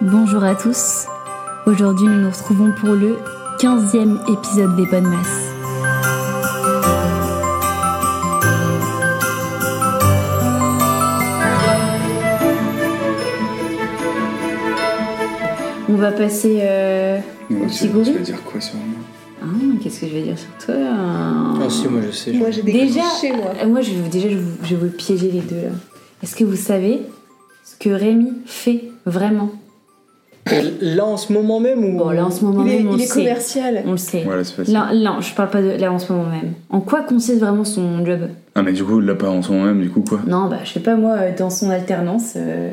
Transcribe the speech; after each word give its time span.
Bonjour 0.00 0.42
à 0.44 0.54
tous. 0.54 1.06
Aujourd'hui, 1.66 2.06
nous 2.06 2.20
nous 2.22 2.30
retrouvons 2.30 2.72
pour 2.80 2.90
le 2.94 3.18
15e 3.60 4.18
épisode 4.32 4.76
des 4.76 4.86
Bonnes 4.86 5.08
Masses. 5.08 5.50
On 15.88 15.94
va 15.94 16.12
passer 16.12 16.58
euh, 16.62 17.18
Ouais, 17.50 17.56
au 17.56 17.60
tu, 17.62 17.66
petit 17.66 17.78
tu 17.80 17.88
gorille. 17.88 18.12
vas 18.12 18.20
dire 18.20 18.42
quoi 18.44 18.60
sur 18.60 18.76
moi? 18.76 18.84
Ah, 19.42 19.46
Qu'est-ce 19.82 20.00
que 20.00 20.06
je 20.06 20.12
vais 20.12 20.22
dire 20.22 20.38
sur 20.38 20.50
toi? 20.64 20.74
Ah 20.78 21.68
si, 21.70 21.88
moi 21.88 22.00
je 22.06 22.10
sais. 22.12 22.32
je- 22.32 22.38
Moi 22.38 22.50
j'ai 22.50 22.62
des 22.62 22.72
Déjà, 22.72 23.00
clichés 23.00 23.34
moi. 23.36 23.52
euh, 23.60 23.66
moi 23.66 23.80
je 23.80 23.92
déjà, 24.10 24.28
je 24.28 24.34
vais, 24.36 24.40
vous, 24.40 24.56
je 24.64 24.76
vous 24.76 24.88
piéger 24.90 25.30
les 25.30 25.40
deux 25.40 25.56
là. 25.62 25.70
Est-ce 26.22 26.36
que 26.36 26.44
vous 26.44 26.56
savez 26.56 27.00
ce 27.64 27.76
que 27.76 27.90
Rémi 27.90 28.32
fait 28.46 28.84
vraiment? 29.06 29.50
Là 30.80 31.04
en 31.04 31.16
ce 31.16 31.32
moment 31.32 31.60
même 31.60 31.84
ou 31.84 31.98
Bon, 31.98 32.10
là 32.10 32.24
en 32.26 32.30
ce 32.30 32.44
moment 32.44 32.64
Il 32.66 32.72
est, 32.72 32.76
même, 32.78 32.88
on 32.88 32.92
il 32.92 32.96
le 32.98 33.02
est 33.02 33.06
sait. 33.06 33.14
commercial. 33.20 33.82
On 33.86 33.92
le 33.92 33.96
sait. 33.98 34.22
Voilà, 34.24 34.42
c'est 34.42 34.54
facile. 34.54 34.74
Là, 34.74 34.90
non, 34.94 35.20
je 35.20 35.34
parle 35.34 35.50
pas 35.50 35.62
de 35.62 35.68
là 35.70 35.92
en 35.92 35.98
ce 35.98 36.12
moment 36.12 36.28
même. 36.28 36.52
En 36.70 36.80
quoi 36.80 37.02
consiste 37.02 37.38
vraiment 37.40 37.64
son 37.64 38.04
job? 38.04 38.20
Ah, 38.54 38.62
mais 38.62 38.72
du 38.72 38.82
coup, 38.82 39.00
là, 39.00 39.14
pas 39.14 39.28
en 39.30 39.42
ce 39.42 39.52
moment 39.52 39.66
même, 39.66 39.80
du 39.82 39.90
coup, 39.90 40.00
quoi? 40.06 40.20
Non, 40.26 40.48
bah 40.48 40.58
je 40.64 40.72
sais 40.72 40.80
pas 40.80 40.96
moi, 40.96 41.12
euh, 41.18 41.30
dans 41.38 41.50
son 41.50 41.70
alternance. 41.70 42.32
euh, 42.36 42.70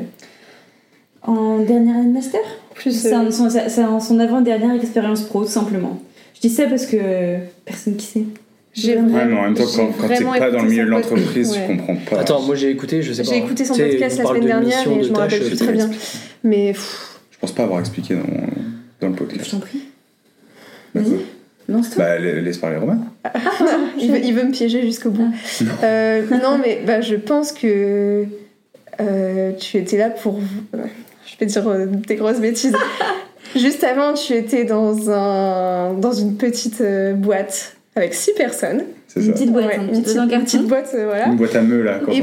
En 1.22 1.58
dernière 1.58 1.96
année 1.96 2.08
de 2.08 2.12
master? 2.14 2.40
Plus, 2.74 2.92
C'est 2.92 3.12
euh, 3.12 3.18
un- 3.18 4.00
son, 4.00 4.18
avant-dernière 4.18 4.74
expérience 4.74 5.22
pro, 5.22 5.42
tout 5.44 5.50
simplement. 5.50 6.00
Je 6.34 6.40
dis 6.40 6.50
ça 6.50 6.64
parce 6.66 6.86
que 6.86 7.36
personne 7.64 7.96
qui 7.96 8.06
sait. 8.06 8.24
J'ai 8.72 8.96
Ouais, 8.96 9.02
mais 9.02 9.36
en 9.36 9.42
même 9.42 9.54
temps, 9.54 9.64
quand, 9.74 9.88
quand 10.00 10.08
t'es 10.08 10.24
pas 10.24 10.50
dans 10.50 10.62
le 10.62 10.68
milieu 10.70 10.84
de 10.84 10.90
l'entreprise, 10.90 11.50
Ouais. 11.52 11.66
tu 11.68 11.76
comprends 11.76 11.96
pas. 12.10 12.20
Attends, 12.20 12.42
moi 12.42 12.54
j'ai 12.54 12.70
écouté, 12.70 13.02
je 13.02 13.12
sais 13.12 13.22
pas. 13.24 13.30
J'ai 13.30 13.38
écouté 13.38 13.64
son 13.64 13.74
podcast 13.74 14.18
la 14.18 14.24
semaine 14.26 14.42
de 14.42 14.46
dernière 14.46 14.88
et 14.88 15.02
je 15.02 15.10
me 15.10 15.16
rappelle 15.16 15.40
plus 15.44 15.54
euh, 15.54 15.64
très 15.64 15.72
bien. 15.72 15.90
Mais 16.44 16.72
pff, 16.72 17.17
Je 17.38 17.40
pense 17.42 17.52
pas 17.52 17.62
avoir 17.64 17.80
expliqué 17.80 18.14
dans, 18.14 18.22
dans 19.00 19.08
le 19.08 19.14
Je 19.14 19.18
podcast. 19.18 19.50
t'en 19.52 19.60
prie. 19.60 19.82
Bah, 20.94 21.00
Vas-y, 21.02 21.20
lance-toi. 21.68 22.04
Bah, 22.04 22.18
la- 22.18 22.40
laisse 22.40 22.58
parler 22.58 22.76
Romain. 22.78 22.98
il, 24.00 24.10
veut, 24.10 24.18
il 24.24 24.34
veut 24.34 24.42
me 24.44 24.50
piéger 24.52 24.82
jusqu'au 24.82 25.10
bout. 25.10 25.32
Euh, 25.84 26.22
non, 26.42 26.58
mais 26.58 26.82
bah, 26.86 27.00
je 27.00 27.14
pense 27.14 27.52
que 27.52 28.24
euh, 29.00 29.52
tu 29.52 29.76
étais 29.76 29.96
là 29.98 30.10
pour. 30.10 30.40
euh, 30.74 30.78
Je 31.26 31.36
vais 31.38 31.46
dire 31.46 31.68
euh, 31.68 31.86
des 31.86 32.16
grosses 32.16 32.40
bêtises. 32.40 32.74
Juste 33.56 33.84
avant, 33.84 34.12
tu 34.14 34.32
étais 34.34 34.64
dans, 34.64 35.10
un, 35.10 35.94
dans 35.94 36.12
une 36.12 36.36
petite 36.36 36.80
euh, 36.80 37.14
boîte 37.14 37.76
avec 37.96 38.12
six 38.14 38.32
personnes. 38.34 38.82
C'est 39.10 39.20
Une 39.20 39.26
ça. 39.26 39.32
petite 39.32 39.52
boîte, 39.52 39.66
Ouais, 39.66 39.76
hein, 39.76 39.82
une, 39.84 39.88
petite 39.88 40.04
petite, 40.04 40.16
boîte 40.16 40.18
en 40.18 40.24
une 40.24 40.30
carton. 40.30 40.44
petite 40.44 40.66
boîte, 40.68 40.90
euh, 40.94 41.04
voilà. 41.06 41.26
Une 41.28 41.36
boîte 41.36 41.56
à 41.56 41.62
meufs, 41.62 41.84
là, 41.84 42.00
quand 42.04 42.12
Et, 42.12 42.22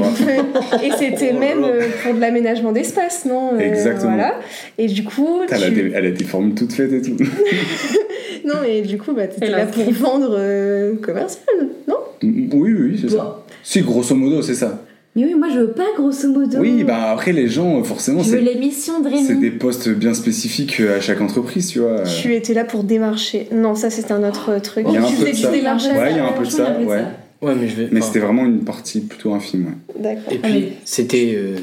c'était 0.96 1.32
Oh 1.36 1.38
même 1.40 1.64
euh, 1.64 1.82
pour 2.04 2.14
de 2.14 2.20
l'aménagement 2.20 2.70
d'espace, 2.72 3.24
non 3.24 3.54
Euh, 3.54 3.58
Exactement. 3.58 4.12
Voilà. 4.12 4.34
Et 4.78 4.86
du 4.86 5.02
coup, 5.02 5.40
Elle, 5.50 5.64
a 5.64 5.70
des, 5.70 5.92
elle 5.94 6.06
a 6.06 6.10
des 6.12 6.24
formules 6.24 6.54
toutes 6.54 6.72
faites 6.72 6.92
et 6.92 7.02
tout. 7.02 7.16
non, 8.44 8.54
mais 8.62 8.82
du 8.82 8.98
coup, 8.98 9.12
bah, 9.14 9.26
t'étais 9.26 9.50
là 9.50 9.66
pour 9.66 9.90
vendre 9.92 10.36
euh, 10.38 10.94
commercial, 11.02 11.56
non? 11.88 11.96
Oui, 12.22 12.48
oui, 12.52 12.72
oui, 12.78 12.98
c'est 13.00 13.10
Bon. 13.10 13.18
ça. 13.18 13.42
Si, 13.64 13.80
grosso 13.82 14.14
modo, 14.14 14.40
c'est 14.42 14.54
ça. 14.54 14.80
Mais 15.16 15.24
oui, 15.24 15.34
moi 15.34 15.48
je 15.52 15.60
veux 15.60 15.70
pas 15.72 15.86
grosso 15.96 16.28
modo. 16.28 16.58
Oui, 16.58 16.84
bah 16.84 17.10
après, 17.10 17.32
les 17.32 17.48
gens, 17.48 17.82
forcément, 17.82 18.22
Je 18.22 18.30
veux 18.30 18.36
c'est 18.38 18.42
l'émission 18.44 19.00
de 19.00 19.08
c'est 19.26 19.40
des 19.40 19.50
postes 19.50 19.88
bien 19.88 20.12
spécifiques 20.12 20.78
à 20.80 21.00
chaque 21.00 21.20
entreprise, 21.22 21.68
tu 21.68 21.78
vois. 21.80 22.02
Tu 22.02 22.34
étais 22.34 22.52
là 22.54 22.64
pour 22.64 22.84
démarcher. 22.84 23.48
Non, 23.50 23.74
ça 23.74 23.88
c'était 23.90 24.12
un 24.12 24.28
autre 24.28 24.58
truc. 24.60 24.84
Il 24.88 24.94
y 24.94 24.96
a 24.98 25.02
un 25.02 25.06
tu 25.06 25.16
peu 25.16 25.22
de 25.24 25.28
faisais 25.30 25.42
ça. 25.42 25.50
du 25.50 25.56
démarchage. 25.58 25.96
Ouais, 25.96 26.10
il 26.12 26.16
y 26.18 26.20
a 26.20 26.26
un 26.28 26.32
peu 26.32 26.44
de 26.44 26.50
ça, 26.50 26.76
ouais. 26.78 27.02
Ouais, 27.42 27.54
mais 27.58 27.66
je 27.68 27.76
vais. 27.76 27.88
Mais 27.90 28.00
enfin, 28.00 28.06
c'était 28.08 28.18
vraiment 28.24 28.44
une 28.44 28.60
partie 28.64 29.00
plutôt 29.00 29.32
infime, 29.32 29.66
ouais. 29.66 30.02
D'accord. 30.02 30.32
Et 30.32 30.40
Ah, 30.42 30.48
mais- 30.48 30.60
puis 30.60 30.72
c'était 30.84 31.34
euh, 31.36 31.56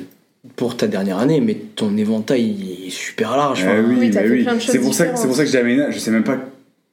pour 0.56 0.76
ta 0.76 0.88
dernière 0.88 1.20
année, 1.20 1.40
mais 1.40 1.56
ton 1.76 1.96
éventail 1.98 2.56
il 2.60 2.88
est 2.88 2.90
super 2.90 3.38
large. 3.38 3.64
Eh 3.68 3.80
oui, 3.82 3.96
Oui, 4.00 4.12
fait 4.12 4.30
oui. 4.30 4.46
C'est 4.60 4.80
pour 4.80 4.94
ça 4.96 5.06
que 5.06 5.10
différentes. 5.12 5.18
c'est 5.18 5.28
pour 5.28 5.36
ça 5.36 5.44
que 5.46 5.50
j'ai 5.52 5.58
Aména, 5.60 5.92
je 5.92 6.00
sais 6.00 6.12
même 6.12 6.24
pas 6.24 6.40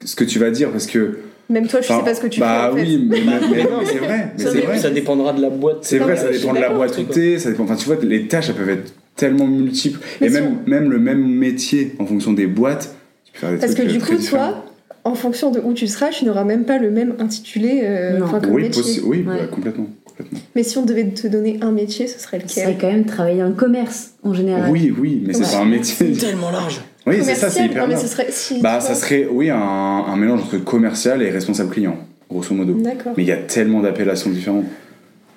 ce 0.05 0.15
que 0.15 0.25
tu 0.25 0.39
vas 0.39 0.51
dire 0.51 0.71
parce 0.71 0.87
que 0.87 1.19
Même 1.51 1.67
toi, 1.67 1.81
je 1.83 1.89
sais 1.89 1.93
enfin, 1.93 2.05
pas 2.05 2.15
ce 2.15 2.21
que 2.21 2.29
tu 2.29 2.41
bah 2.41 2.71
fais 2.71 2.73
en 2.73 2.77
fait. 2.77 2.83
oui, 2.89 3.07
mais, 3.11 3.19
mais 3.51 3.63
non, 3.65 3.81
c'est 3.85 3.99
vrai, 3.99 4.33
mais 4.39 4.43
ça, 4.45 4.51
c'est 4.53 4.61
dé- 4.61 4.67
vrai. 4.67 4.79
ça 4.79 4.91
dépendra 4.91 5.33
de 5.33 5.43
la 5.43 5.51
boîte. 5.51 5.79
C'est 5.83 5.99
vrai, 5.99 6.17
ça 6.17 6.31
dépend 6.31 6.55
de 6.55 6.61
la 6.61 6.71
boîte 6.71 6.97
où 6.97 7.03
t'es, 7.03 7.39
ça 7.39 7.51
dépend. 7.51 7.65
Enfin, 7.65 7.75
tu 7.77 7.87
vois, 7.87 7.97
les 8.03 8.29
tâches 8.29 8.49
elles 8.51 8.55
peuvent 8.55 8.71
être 8.71 8.95
tellement 9.17 9.47
multiples 9.47 9.99
Mais 10.21 10.29
et 10.29 10.31
si 10.31 10.35
même 10.37 10.57
même 10.67 10.91
le 10.91 10.99
même 10.99 11.27
métier 11.27 11.93
en 11.99 12.07
fonction 12.07 12.33
des 12.33 12.47
boîtes, 12.47 12.95
tu 13.25 13.33
peux 13.33 13.39
faire 13.41 13.51
des 13.51 13.57
Parce 13.59 13.75
que 13.75 13.83
du 13.83 13.97
euh, 13.97 14.01
très 14.01 14.15
coup, 14.15 14.21
différents. 14.21 14.53
toi, 14.53 14.65
en 15.05 15.15
fonction 15.15 15.51
de 15.51 15.61
où 15.61 15.73
tu 15.75 15.87
seras, 15.89 16.11
tu 16.11 16.25
n'auras 16.25 16.45
même 16.45 16.65
pas 16.65 16.79
le 16.79 16.91
même 16.91 17.15
intitulé 17.19 17.81
euh, 17.83 18.19
Non. 18.19 18.27
enfin, 18.27 18.41
comme 18.41 18.53
oui, 18.53 18.63
métier. 18.63 18.83
possi- 18.83 19.01
oui, 19.05 19.19
Ouais. 19.27 19.39
bah, 19.39 19.47
complètement, 19.51 19.89
complètement. 20.05 20.39
Mais 20.55 20.63
si 20.63 20.79
on 20.79 20.85
devait 20.85 21.09
te 21.09 21.27
donner 21.27 21.59
un 21.63 21.73
métier, 21.73 22.07
ce 22.07 22.21
serait 22.21 22.39
Ça 22.41 22.49
serait 22.49 22.67
lequel 22.75 22.79
quand 22.81 22.93
même 22.93 23.05
travailler 23.07 23.41
dans 23.41 23.49
le 23.49 23.55
commerce 23.55 24.11
en 24.23 24.35
général. 24.35 24.71
Oui, 24.71 24.95
oui, 24.97 25.23
mais 25.27 25.33
c'est 25.33 25.41
Ouais. 25.45 25.51
pas 25.51 25.59
un 25.59 25.65
métier. 25.65 26.15
C'est 26.15 26.27
tellement 26.27 26.51
large. 26.53 26.81
Oui, 27.07 27.17
c'est 27.23 27.35
ça, 27.35 27.49
c'est 27.49 27.61
Commercial 27.61 27.67
hyper 27.71 27.83
Non, 27.83 27.89
mais 27.89 27.95
large. 27.95 28.05
ce 28.07 28.09
serait. 28.13 28.27
Si, 28.31 28.61
Bah, 28.61 28.81
ça 28.81 28.95
serait, 28.95 29.27
oui, 29.31 29.51
un, 29.51 29.57
un 29.59 30.17
mélange 30.17 30.41
entre 30.43 30.59
commercial 30.59 31.23
et 31.23 31.31
responsable 31.31 31.71
client, 31.71 31.97
grosso 32.31 32.55
modo. 32.55 32.75
D'accord. 32.75 33.15
Mais 33.17 33.23
il 33.23 33.27
y 33.29 33.33
a 33.33 33.37
tellement 33.39 33.81
d'appellations 33.81 34.31
différentes. 34.31 34.67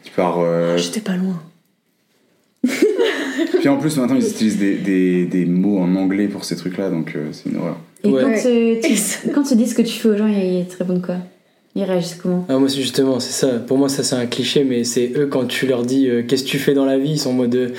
Tu 0.04 0.12
pars. 0.12 0.40
euh, 0.40 0.78
J'étais 0.78 1.00
pas 1.00 1.16
loin. 1.16 1.42
Puis 3.60 3.70
en 3.70 3.78
plus, 3.78 3.96
maintenant, 3.98 4.16
ils 4.18 4.28
utilisent 4.28 4.58
des, 4.60 4.76
des, 4.76 5.26
des 5.26 5.46
mots 5.46 5.80
en 5.80 5.96
anglais 5.96 6.28
pour 6.28 6.44
ces 6.44 6.56
trucs-là, 6.56 6.90
donc 6.90 7.14
euh, 7.16 7.28
c'est 7.32 7.50
une 7.50 7.58
horreur. 7.58 7.78
Et 8.04 8.10
Ouais. 8.10 8.22
quand, 8.22 8.50
euh, 8.50 8.76
tu, 8.84 9.30
quand 9.34 9.44
tu 9.44 9.56
dis 9.56 9.68
ce 9.68 9.76
que 9.76 9.82
tu 9.82 9.94
fais 10.00 10.10
aux 10.10 10.18
gens, 10.18 10.28
ils 10.28 10.66
te 10.68 10.78
répondent 10.78 11.02
quoi? 11.06 11.16
Ils 11.76 11.86
réagissent 11.86 12.20
comment 12.22 12.46
Ah, 12.50 12.60
moi, 12.60 12.70
c'est 12.70 12.82
justement, 12.82 13.20
c'est 13.20 13.32
ça. 13.32 13.48
Pour 13.58 13.80
moi, 13.80 13.90
ça, 13.90 14.04
c'est 14.04 14.14
un 14.16 14.28
cliché, 14.28 14.64
mais 14.64 14.84
c'est 14.84 15.12
eux, 15.18 15.26
quand 15.26 15.46
tu 15.48 15.66
leur 15.66 15.82
dis 15.82 16.08
euh, 16.08 16.22
qu'est-ce 16.22 16.44
que 16.44 16.50
tu 16.50 16.60
fais 16.60 16.76
dans 16.76 16.86
la 16.86 17.00
vie, 17.00 17.14
ils 17.14 17.18
sont 17.20 17.32
en 17.32 17.34
mode 17.34 17.56
euh, 17.56 17.70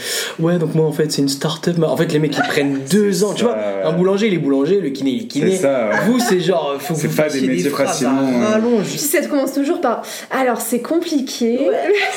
ouais, 0.40 0.58
donc 0.58 0.74
moi, 0.74 0.84
en 0.84 0.90
fait, 0.90 1.12
c'est 1.12 1.22
une 1.22 1.28
start-up. 1.28 1.76
En 1.80 1.96
fait, 1.96 2.12
les 2.12 2.18
mecs, 2.18 2.36
ils 2.36 2.42
prennent 2.42 2.80
deux 2.90 3.22
ans. 3.22 3.34
Tu 3.34 3.44
vois, 3.44 3.52
ouais. 3.52 3.82
un 3.84 3.92
boulanger, 3.92 4.26
il 4.26 4.34
est 4.34 4.38
boulanger, 4.38 4.80
le 4.80 4.88
kiné, 4.90 5.10
il 5.12 5.16
est 5.18 5.20
C'est 5.22 5.28
kiné. 5.28 5.56
ça, 5.56 5.90
ouais. 5.90 5.96
Vous, 6.08 6.18
c'est 6.18 6.40
genre, 6.40 6.74
faut 6.80 6.94
que 6.94 7.00
C'est 7.00 7.14
pas 7.14 7.28
des 7.28 7.40
métiers 7.42 7.70
facilement, 7.70 8.18
euh. 8.42 8.44
rallonge. 8.48 8.86
Puis 8.88 8.98
ça 8.98 9.20
commence 9.28 9.52
toujours 9.52 9.80
par. 9.80 10.02
Alors, 10.32 10.60
c'est 10.60 10.80
compliqué. 10.80 11.60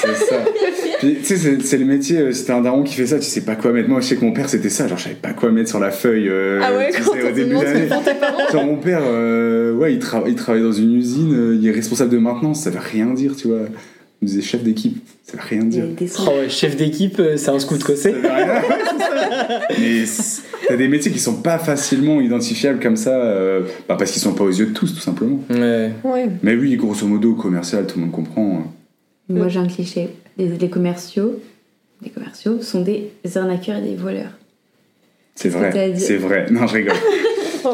C'est 0.01 0.15
ça. 0.15 0.35
Puis, 0.97 1.17
tu 1.23 1.37
sais, 1.37 1.59
c'est- 1.63 1.77
le 1.77 1.85
métier, 1.85 2.17
euh, 2.17 2.31
si 2.31 2.43
t'es 2.45 2.53
un 2.53 2.61
daron 2.61 2.81
qui 2.81 2.95
fait 2.95 3.05
ça, 3.05 3.19
tu 3.19 3.25
sais 3.25 3.41
pas 3.41 3.55
quoi 3.55 3.71
mettre. 3.71 3.87
Moi, 3.87 4.01
je 4.01 4.07
sais 4.07 4.15
que 4.15 4.25
mon 4.25 4.31
père, 4.33 4.49
c'était 4.49 4.69
ça. 4.69 4.87
Genre, 4.87 4.97
je 4.97 5.03
savais 5.03 5.15
pas 5.15 5.33
quoi 5.33 5.51
mettre 5.51 5.69
sur 5.69 5.79
la 5.79 5.91
feuille. 5.91 6.27
euh, 6.27 6.59
Ah 6.63 6.75
ouais, 6.75 6.89
tu 6.91 7.03
quand 7.03 7.13
sais, 7.13 7.21
au 7.21 7.27
te 7.29 7.33
début 7.35 7.53
parents. 8.19 8.49
Genre, 8.51 8.65
mon 8.65 8.77
père, 8.77 9.01
euh, 9.03 9.73
ouais, 9.73 9.93
il 9.93 9.99
travaille 9.99 10.63
dans 10.63 10.71
une 10.71 10.95
usine, 10.95 11.59
responsable 11.71 12.11
de 12.11 12.17
maintenance, 12.17 12.61
ça 12.61 12.69
veut 12.69 12.79
rien 12.79 13.13
dire, 13.13 13.35
tu 13.35 13.47
vois. 13.47 13.61
Me 14.19 14.27
disait 14.27 14.41
chef 14.41 14.63
d'équipe, 14.63 14.97
ça 15.23 15.33
veut 15.37 15.43
rien 15.47 15.63
dire. 15.63 15.85
Oh 16.21 16.29
ouais, 16.39 16.49
chef 16.49 16.75
d'équipe, 16.75 17.19
euh, 17.19 17.37
c'est 17.37 17.49
un 17.49 17.59
scout 17.59 17.79
ça. 17.95 18.09
Mais 19.77 20.03
t'as 20.67 20.75
des 20.75 20.87
métiers 20.87 21.11
qui 21.11 21.19
sont 21.19 21.41
pas 21.41 21.59
facilement 21.59 22.19
identifiables 22.19 22.79
comme 22.79 22.95
ça, 22.95 23.11
euh, 23.11 23.61
bah, 23.87 23.95
parce 23.95 24.11
qu'ils 24.11 24.21
sont 24.21 24.33
pas 24.33 24.43
aux 24.43 24.51
yeux 24.51 24.65
de 24.65 24.73
tous, 24.73 24.91
tout 24.91 25.01
simplement. 25.01 25.39
Ouais. 25.51 25.91
Ouais. 26.03 26.29
Mais 26.41 26.55
oui, 26.55 26.75
grosso 26.77 27.05
modo, 27.05 27.35
commercial, 27.35 27.85
tout 27.85 27.99
le 27.99 28.05
monde 28.05 28.13
comprend. 28.13 28.63
Moi 29.29 29.49
j'ai 29.49 29.59
un 29.59 29.67
cliché. 29.67 30.09
Les, 30.39 30.47
les 30.47 30.69
commerciaux, 30.69 31.39
les 32.01 32.09
commerciaux 32.09 32.61
sont 32.63 32.81
des 32.81 33.11
arnaqueurs 33.35 33.77
et 33.77 33.81
des 33.81 33.95
voleurs. 33.95 34.31
C'est 35.35 35.49
vrai, 35.49 35.93
c'est 35.95 36.17
vrai. 36.17 36.47
Non, 36.49 36.65
je 36.65 36.73
rigole. 36.73 36.95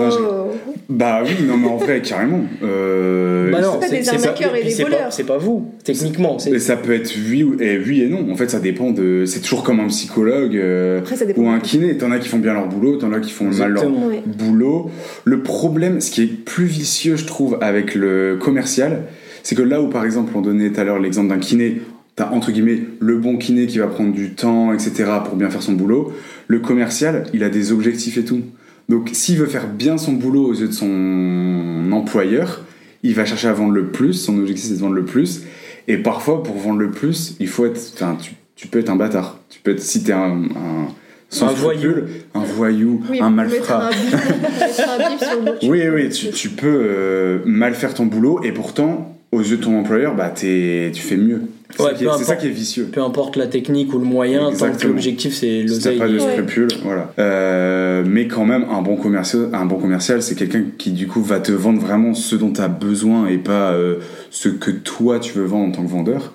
Je- 0.09 0.17
Oh. 0.19 0.51
Bah 0.89 1.21
oui, 1.25 1.31
non, 1.47 1.57
mais 1.57 1.67
en 1.67 1.77
vrai, 1.77 2.01
carrément. 2.01 2.41
Euh, 2.63 3.51
Bah 3.51 3.61
non, 3.61 3.79
pas 3.79 3.87
des 3.89 4.07
arnaqueurs 4.09 4.55
et 4.55 4.63
des 4.63 4.69
c'est 4.69 4.83
pas- 4.83 4.89
voleurs. 4.89 5.13
C'est 5.13 5.23
pas 5.23 5.37
vous, 5.37 5.71
techniquement. 5.83 6.37
c'est- 6.39 6.51
Et 6.51 6.59
ça 6.59 6.75
peut 6.75 6.93
être 6.93 7.13
oui, 7.29 7.43
ou- 7.43 7.55
et 7.61 7.77
oui 7.79 8.01
et 8.01 8.09
non. 8.09 8.29
En 8.31 8.35
fait, 8.35 8.49
ça 8.49 8.59
dépend 8.59 8.91
de. 8.91 9.25
C'est 9.25 9.39
toujours 9.39 9.63
comme 9.63 9.79
un 9.79 9.87
psychologue 9.87 10.55
euh, 10.55 10.99
Après, 10.99 11.15
ça 11.15 11.25
dépend. 11.25 11.41
ou 11.41 11.47
un 11.49 11.59
kiné. 11.59 11.97
T'en 11.97 12.11
as 12.11 12.19
qui 12.19 12.27
font 12.29 12.37
bien 12.39 12.53
leur 12.53 12.67
boulot, 12.67 12.97
t'en 12.97 13.11
as 13.13 13.19
qui 13.19 13.31
font 13.31 13.45
mal 13.45 13.71
leur 13.71 13.83
Exactement. 13.83 14.07
Ouais. 14.07 14.21
boulot. 14.25 14.91
Le 15.25 15.41
problème, 15.41 16.01
ce 16.01 16.11
qui 16.11 16.23
est 16.23 16.27
plus 16.27 16.65
vicieux, 16.65 17.15
je 17.15 17.25
trouve, 17.25 17.57
avec 17.61 17.95
le 17.95 18.37
commercial, 18.39 19.03
c'est 19.41 19.55
que 19.55 19.61
là 19.63 19.81
où, 19.81 19.87
par 19.87 20.05
exemple, 20.05 20.31
on 20.35 20.41
donnait 20.41 20.69
tout 20.69 20.79
à 20.81 20.83
l'heure 20.83 20.99
l'exemple 20.99 21.29
d'un 21.29 21.39
kiné, 21.39 21.81
t'as 22.15 22.29
entre 22.31 22.51
guillemets 22.51 22.79
le 22.99 23.17
bon 23.17 23.37
kiné 23.37 23.65
qui 23.67 23.79
va 23.79 23.87
prendre 23.87 24.11
du 24.13 24.31
temps, 24.31 24.73
etc., 24.73 25.05
pour 25.25 25.35
bien 25.35 25.49
faire 25.49 25.63
son 25.63 25.73
boulot. 25.73 26.11
Le 26.47 26.59
commercial, 26.59 27.23
il 27.33 27.43
a 27.43 27.49
des 27.49 27.71
objectifs 27.71 28.17
et 28.17 28.23
tout. 28.25 28.41
Donc, 28.90 29.09
s'il 29.14 29.38
veut 29.38 29.46
faire 29.46 29.68
bien 29.68 29.97
son 29.97 30.14
boulot 30.14 30.46
aux 30.47 30.53
yeux 30.53 30.68
de 30.68 30.74
son 30.74 31.90
employeur, 31.91 32.62
il 33.03 33.16
va 33.16 33.26
chercher 33.26 33.47
à 33.47 33.53
vendre 33.53 33.74
le 33.74 33.88
plus. 33.88 34.14
Son 34.14 34.38
objectif, 34.38 34.66
c'est 34.70 34.76
de 34.76 34.80
vendre 34.80 34.96
le 34.96 35.06
plus. 35.06 35.44
Et 35.88 35.97
parfois, 35.97 36.44
pour 36.44 36.58
vendre 36.58 36.80
le 36.80 36.91
plus, 36.91 37.35
il 37.40 37.47
faut 37.47 37.66
être. 37.66 37.80
Enfin, 37.96 38.18
tu, 38.22 38.34
tu 38.56 38.68
peux 38.68 38.80
être 38.80 38.90
un 38.90 38.96
bâtard. 38.96 39.40
Tu 39.50 39.59
peux 39.62 39.72
être, 39.72 39.82
si 39.82 40.03
t'es 40.03 40.14
un, 40.14 40.44
un, 40.44 40.88
sans 41.30 41.47
Un 41.47 41.53
voyou. 41.53 41.80
scrupule, 41.82 42.06
un 42.35 42.44
voyou, 42.44 43.02
Oui, 43.09 43.20
un 43.22 43.30
malfrat. 43.30 43.90
un. 43.90 45.68
Oui, 45.68 45.82
oui, 45.94 46.09
tu, 46.09 46.30
tu 46.30 46.50
peux 46.50 46.68
euh, 46.68 47.40
mal 47.46 47.74
faire 47.74 47.94
ton 47.94 48.06
boulot 48.06 48.41
et 48.44 48.52
pourtant, 48.52 49.18
aux 49.34 49.41
yeux 49.41 49.58
de 49.58 49.64
ton 49.64 49.78
employeur, 49.80 50.16
bah, 50.16 50.30
t'es- 50.30 50.91
tu 50.94 51.02
fais 51.02 51.18
mieux. 51.18 51.41
C'est 51.76 51.82
Ouais, 51.82 51.90
ça, 51.90 51.96
qui 51.96 52.03
est- 52.06 52.24
ça 52.24 52.35
qui 52.35 52.50
vicieux. 52.50 52.90
Peu 52.91 53.02
importe 53.02 53.35
la 53.35 53.47
technique 53.47 53.91
ou 53.96 53.97
le 53.97 54.06
moyen, 54.06 54.41
tant 54.41 54.46
que 54.50 54.53
Exactement. 54.53 54.94
l'objectif 54.94 55.34
c'est 55.34 55.62
Si 55.62 55.64
l'oseille. 55.64 55.97
pas 55.97 56.08
de 56.08 56.20
Ouais. 56.20 56.32
scrupules, 56.34 56.68
voilà. 56.84 57.12
Euh, 57.18 58.03
mais 58.06 58.28
quand 58.28 58.46
même, 58.46 58.66
un 58.72 58.82
bon 58.84 58.96
commercial, 58.96 59.50
un 59.53 59.66
bon 59.66 59.78
commercial, 59.78 60.22
c'est 60.22 60.35
quelqu'un 60.35 60.64
qui 60.78 60.91
du 60.91 61.08
coup 61.08 61.22
va 61.24 61.40
te 61.40 61.52
vendre 61.52 61.82
vraiment 61.82 62.14
ce 62.14 62.35
dont 62.35 62.52
tu 62.52 62.62
as 62.62 62.68
besoin 62.68 63.28
et 63.28 63.38
pas 63.40 63.72
euh, 63.72 63.96
ce 64.30 64.50
que 64.50 64.70
toi 64.70 65.20
tu 65.20 65.34
veux 65.34 65.46
vendre 65.46 65.70
en 65.70 65.72
tant 65.72 65.84
que 65.84 65.90
vendeur. 65.90 66.34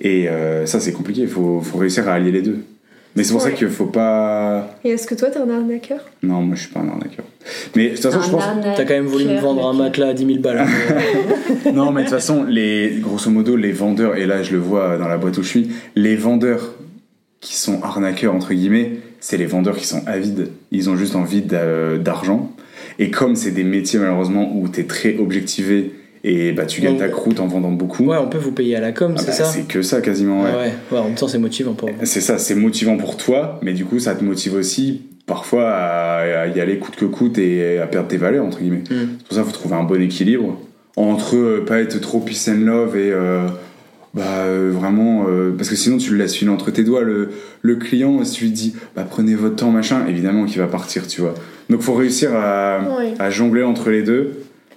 Et 0.00 0.28
euh, 0.28 0.66
ça, 0.66 0.80
c'est 0.80 0.92
compliqué. 0.92 1.20
Il 1.22 1.28
faut, 1.28 1.60
faut 1.60 1.78
réussir 1.78 2.08
à 2.08 2.14
allier 2.14 2.32
les 2.32 2.42
deux. 2.42 2.58
Mais 3.16 3.24
c'est 3.24 3.32
pour 3.32 3.42
ça 3.42 3.50
qu'il 3.50 3.68
faut 3.68 3.86
pas. 3.86 4.76
Et 4.84 4.90
est-ce 4.90 5.06
que 5.06 5.14
toi, 5.16 5.30
t'es 5.30 5.38
un 5.38 5.50
arnaqueur? 5.50 5.98
Non, 6.22 6.42
moi 6.42 6.54
je 6.54 6.62
suis 6.62 6.70
pas 6.72 6.80
un 6.80 6.88
arnaqueur. 6.88 7.24
Mais 7.74 7.88
de 7.90 7.94
toute 7.96 8.02
façon, 8.04 8.22
je 8.22 8.30
pense. 8.30 8.44
T'as 8.76 8.84
quand 8.84 8.94
même 8.94 9.06
voulu 9.06 9.24
me 9.24 9.38
vendre 9.40 9.66
un 9.68 9.72
matelas 9.72 10.08
à 10.10 10.14
10 10.14 10.26
000 10.26 10.38
balles. 10.38 10.58
hein. 10.58 10.66
Non, 11.74 11.90
mais 11.90 12.02
de 12.02 12.06
toute 12.06 12.14
façon, 12.14 12.44
les, 12.44 12.98
grosso 13.00 13.30
modo, 13.30 13.56
les 13.56 13.72
vendeurs, 13.72 14.16
et 14.16 14.26
là 14.26 14.42
je 14.42 14.52
le 14.52 14.58
vois 14.58 14.96
dans 14.96 15.08
la 15.08 15.18
boîte 15.18 15.36
où 15.38 15.42
je 15.42 15.48
suis, 15.48 15.70
les 15.96 16.14
vendeurs 16.16 16.74
qui 17.40 17.56
sont 17.56 17.82
arnaqueurs, 17.82 18.34
entre 18.34 18.52
guillemets, 18.54 18.92
c'est 19.18 19.36
les 19.38 19.46
vendeurs 19.46 19.76
qui 19.76 19.86
sont 19.86 20.02
avides. 20.06 20.48
Ils 20.70 20.88
ont 20.90 20.96
juste 20.96 21.16
envie 21.16 21.42
d'a- 21.42 21.96
d'argent. 21.98 22.52
Et 22.98 23.10
comme 23.10 23.34
c'est 23.34 23.50
des 23.50 23.64
métiers, 23.64 23.98
malheureusement, 23.98 24.52
où 24.54 24.68
t'es 24.68 24.84
très 24.84 25.16
objectivé 25.18 25.92
et 26.22 26.52
bah, 26.52 26.66
tu 26.66 26.80
gagnes 26.80 26.98
ta 26.98 27.08
croûte 27.08 27.40
en 27.40 27.46
vendant 27.46 27.70
beaucoup, 27.70 28.04
ouais, 28.06 28.18
on 28.18 28.28
peut 28.28 28.38
vous 28.38 28.52
payer 28.52 28.76
à 28.76 28.80
la 28.80 28.92
com, 28.92 29.14
ah 29.16 29.20
c'est 29.20 29.26
bah, 29.28 29.32
ça? 29.32 29.44
c'est 29.44 29.66
que 29.66 29.82
ça 29.82 30.00
quasiment, 30.00 30.42
ouais. 30.42 30.50
ouais. 30.50 30.72
ouais, 30.92 30.98
en 30.98 31.04
même 31.04 31.14
temps, 31.14 31.28
c'est 31.28 31.38
motivant 31.38 31.72
pour. 31.74 31.88
C'est 32.02 32.20
ça, 32.20 32.38
c'est 32.38 32.54
motivant 32.54 32.96
pour 32.96 33.16
toi, 33.16 33.58
mais 33.62 33.72
du 33.72 33.84
coup, 33.84 33.98
ça 33.98 34.14
te 34.14 34.22
motive 34.24 34.54
aussi 34.54 35.02
parfois 35.26 35.70
à, 35.70 36.42
à 36.42 36.46
y 36.48 36.60
aller 36.60 36.78
coûte 36.78 36.96
que 36.96 37.04
coûte 37.04 37.38
et 37.38 37.78
à 37.78 37.86
perdre 37.86 38.08
tes 38.08 38.16
valeurs, 38.16 38.44
entre 38.44 38.58
guillemets. 38.58 38.82
Mm. 38.90 38.94
C'est 39.18 39.26
pour 39.28 39.36
ça 39.36 39.42
qu'il 39.42 39.52
faut 39.52 39.58
trouver 39.58 39.76
un 39.76 39.84
bon 39.84 40.02
équilibre 40.02 40.60
entre 40.96 41.36
euh, 41.36 41.64
pas 41.64 41.78
être 41.80 42.00
trop 42.00 42.18
peace 42.20 42.48
and 42.50 42.64
love 42.66 42.96
et 42.96 43.12
euh, 43.12 43.46
bah, 44.12 44.22
euh, 44.40 44.72
vraiment. 44.74 45.26
euh, 45.28 45.54
parce 45.56 45.70
que 45.70 45.76
sinon, 45.76 45.98
tu 45.98 46.10
le 46.10 46.18
laisses 46.18 46.34
filer 46.34 46.50
entre 46.50 46.70
tes 46.72 46.82
doigts. 46.82 47.02
Le, 47.02 47.30
le 47.62 47.76
client, 47.76 48.24
si 48.24 48.32
tu 48.32 48.44
lui 48.44 48.50
dis 48.50 48.74
bah, 48.96 49.06
prenez 49.08 49.36
votre 49.36 49.54
temps, 49.56 49.70
machin, 49.70 50.04
évidemment 50.08 50.46
qu'il 50.46 50.58
va 50.58 50.66
partir, 50.66 51.06
tu 51.06 51.20
vois. 51.20 51.34
Donc, 51.70 51.80
faut 51.80 51.94
réussir 51.94 52.34
à, 52.34 52.80
à 53.20 53.30
jongler 53.30 53.62
entre 53.62 53.90
les 53.90 54.02
deux. 54.02 54.32